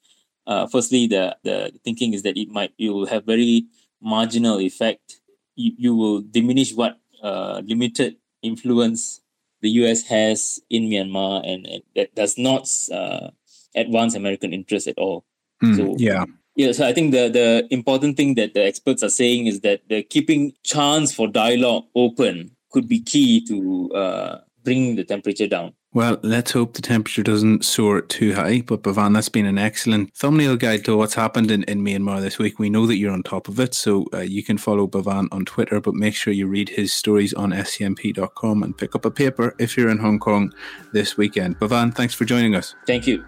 uh, 0.46 0.66
firstly, 0.66 1.06
the, 1.06 1.37
the 1.44 1.72
thinking 1.84 2.14
is 2.14 2.22
that 2.22 2.37
it 2.37 2.48
might, 2.48 2.72
it 2.78 2.88
will 2.88 3.06
have 3.06 3.24
very 3.24 3.66
marginal 4.00 4.58
effect. 4.58 5.20
You, 5.54 5.72
you 5.76 5.94
will 5.94 6.22
diminish 6.22 6.74
what 6.74 6.98
uh, 7.22 7.62
limited 7.64 8.16
influence 8.42 9.20
the 9.61 9.71
US 9.83 10.03
has 10.05 10.61
in 10.71 10.85
Myanmar 10.85 11.47
and, 11.47 11.66
and 11.66 11.83
that 11.97 12.14
does 12.14 12.38
not 12.38 12.68
uh, 12.92 13.31
advance 13.75 14.14
American 14.14 14.53
interests 14.53 14.88
at 14.88 14.99
all. 14.99 15.25
Mm, 15.62 15.77
so 15.77 15.94
yeah. 15.99 16.25
Yeah, 16.57 16.73
so 16.73 16.88
I 16.88 16.92
think 16.92 17.12
the, 17.12 17.29
the 17.29 17.68
important 17.71 18.16
thing 18.16 18.35
that 18.35 18.55
the 18.55 18.64
experts 18.64 19.05
are 19.05 19.09
saying 19.09 19.47
is 19.47 19.61
that 19.61 19.83
the 19.88 20.03
keeping 20.03 20.55
chance 20.64 21.14
for 21.14 21.29
dialogue 21.29 21.85
open 21.94 22.51
could 22.73 22.88
be 22.88 23.01
key 23.01 23.47
to 23.47 23.92
uh, 23.94 24.40
bring 24.64 24.97
the 24.97 25.05
temperature 25.05 25.47
down. 25.47 25.75
Well, 25.94 26.18
let's 26.22 26.53
hope 26.53 26.74
the 26.74 26.83
temperature 26.83 27.22
doesn't 27.22 27.64
soar 27.64 28.03
too 28.03 28.35
high. 28.35 28.61
But 28.61 28.83
Bhavan, 28.83 29.14
that's 29.14 29.31
been 29.31 29.46
an 29.46 29.57
excellent 29.57 30.14
thumbnail 30.14 30.57
guide 30.57 30.85
to 30.85 30.96
what's 30.96 31.14
happened 31.14 31.51
in, 31.51 31.62
in 31.64 31.81
Myanmar 31.81 32.20
this 32.20 32.38
week. 32.38 32.59
We 32.59 32.68
know 32.68 32.87
that 32.87 32.96
you're 32.96 33.12
on 33.12 33.22
top 33.22 33.48
of 33.48 33.59
it, 33.59 33.74
so 33.74 34.07
uh, 34.12 34.18
you 34.18 34.42
can 34.42 34.59
follow 34.59 34.87
Bhavan 34.87 35.29
on 35.33 35.46
Twitter, 35.46 35.81
but 35.81 35.94
make 35.94 36.14
sure 36.14 36.33
you 36.33 36.46
read 36.46 36.68
his 36.68 36.92
stories 36.92 37.33
on 37.33 37.53
scmp.com 37.53 38.62
and 38.62 38.77
pick 38.77 38.94
up 38.94 39.07
a 39.07 39.11
paper 39.11 39.55
if 39.59 39.77
you're 39.77 39.90
in 39.90 39.98
Hong 39.98 40.18
Kong 40.18 40.53
this 40.92 41.16
weekend. 41.16 41.59
Bhavan, 41.59 41.94
thanks 41.94 42.14
for 42.14 42.27
joining 42.27 42.55
us. 42.55 42.74
Thank 42.87 43.07
you. 43.07 43.24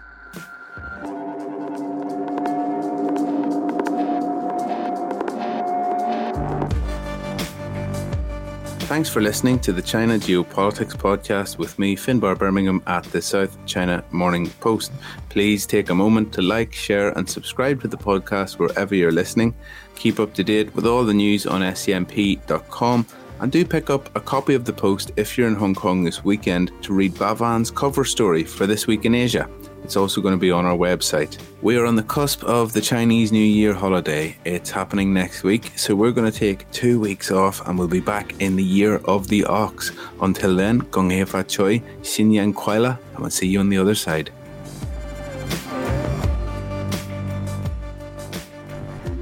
Thanks 8.91 9.07
for 9.07 9.21
listening 9.21 9.57
to 9.59 9.71
the 9.71 9.81
China 9.81 10.15
Geopolitics 10.15 10.97
Podcast 10.97 11.57
with 11.57 11.79
me, 11.79 11.95
Finbar 11.95 12.37
Birmingham, 12.37 12.83
at 12.87 13.05
the 13.05 13.21
South 13.21 13.57
China 13.65 14.03
Morning 14.11 14.49
Post. 14.59 14.91
Please 15.29 15.65
take 15.65 15.89
a 15.89 15.95
moment 15.95 16.33
to 16.33 16.41
like, 16.41 16.73
share, 16.73 17.17
and 17.17 17.27
subscribe 17.29 17.81
to 17.83 17.87
the 17.87 17.95
podcast 17.95 18.59
wherever 18.59 18.93
you're 18.93 19.13
listening. 19.13 19.55
Keep 19.95 20.19
up 20.19 20.33
to 20.33 20.43
date 20.43 20.75
with 20.75 20.85
all 20.85 21.05
the 21.05 21.13
news 21.13 21.45
on 21.45 21.61
scmp.com 21.61 23.07
and 23.39 23.49
do 23.49 23.63
pick 23.63 23.89
up 23.89 24.13
a 24.13 24.19
copy 24.19 24.55
of 24.55 24.65
the 24.65 24.73
post 24.73 25.13
if 25.15 25.37
you're 25.37 25.47
in 25.47 25.55
Hong 25.55 25.73
Kong 25.73 26.03
this 26.03 26.25
weekend 26.25 26.73
to 26.81 26.93
read 26.93 27.13
Bhavan's 27.13 27.71
cover 27.71 28.03
story 28.03 28.43
for 28.43 28.67
This 28.67 28.87
Week 28.87 29.05
in 29.05 29.15
Asia. 29.15 29.49
It's 29.83 29.95
also 29.95 30.21
going 30.21 30.33
to 30.33 30.39
be 30.39 30.51
on 30.51 30.65
our 30.65 30.77
website. 30.77 31.37
We 31.61 31.77
are 31.77 31.85
on 31.85 31.95
the 31.95 32.03
cusp 32.03 32.43
of 32.43 32.73
the 32.73 32.81
Chinese 32.81 33.31
New 33.31 33.39
Year 33.39 33.73
holiday. 33.73 34.37
It's 34.45 34.71
happening 34.71 35.13
next 35.13 35.43
week, 35.43 35.71
so 35.75 35.95
we're 35.95 36.11
going 36.11 36.31
to 36.31 36.37
take 36.37 36.69
two 36.71 36.99
weeks 36.99 37.31
off 37.31 37.67
and 37.67 37.77
we'll 37.77 37.87
be 37.87 37.99
back 37.99 38.39
in 38.39 38.55
the 38.55 38.63
year 38.63 38.97
of 39.05 39.27
the 39.27 39.43
ox. 39.45 39.91
Until 40.21 40.55
then, 40.55 40.79
Gong 40.91 41.09
Hei 41.09 41.25
Fa 41.25 41.43
Choi, 41.43 41.79
Xin 42.01 42.33
Yang 42.33 42.53
Kuaila, 42.53 42.97
and 43.13 43.19
we'll 43.19 43.29
see 43.29 43.47
you 43.47 43.59
on 43.59 43.69
the 43.69 43.77
other 43.77 43.95
side. 43.95 44.31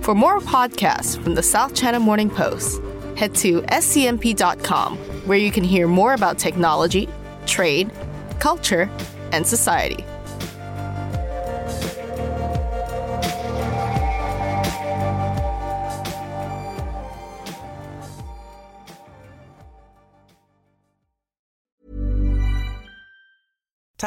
For 0.01 0.15
more 0.15 0.39
podcasts 0.39 1.21
from 1.21 1.35
the 1.35 1.43
South 1.43 1.75
China 1.75 1.99
Morning 1.99 2.29
Post, 2.29 2.81
head 3.15 3.35
to 3.35 3.61
scmp.com, 3.63 4.97
where 5.27 5.37
you 5.37 5.51
can 5.51 5.63
hear 5.63 5.87
more 5.87 6.13
about 6.13 6.39
technology, 6.39 7.07
trade, 7.45 7.91
culture, 8.39 8.89
and 9.31 9.45
society. 9.45 10.03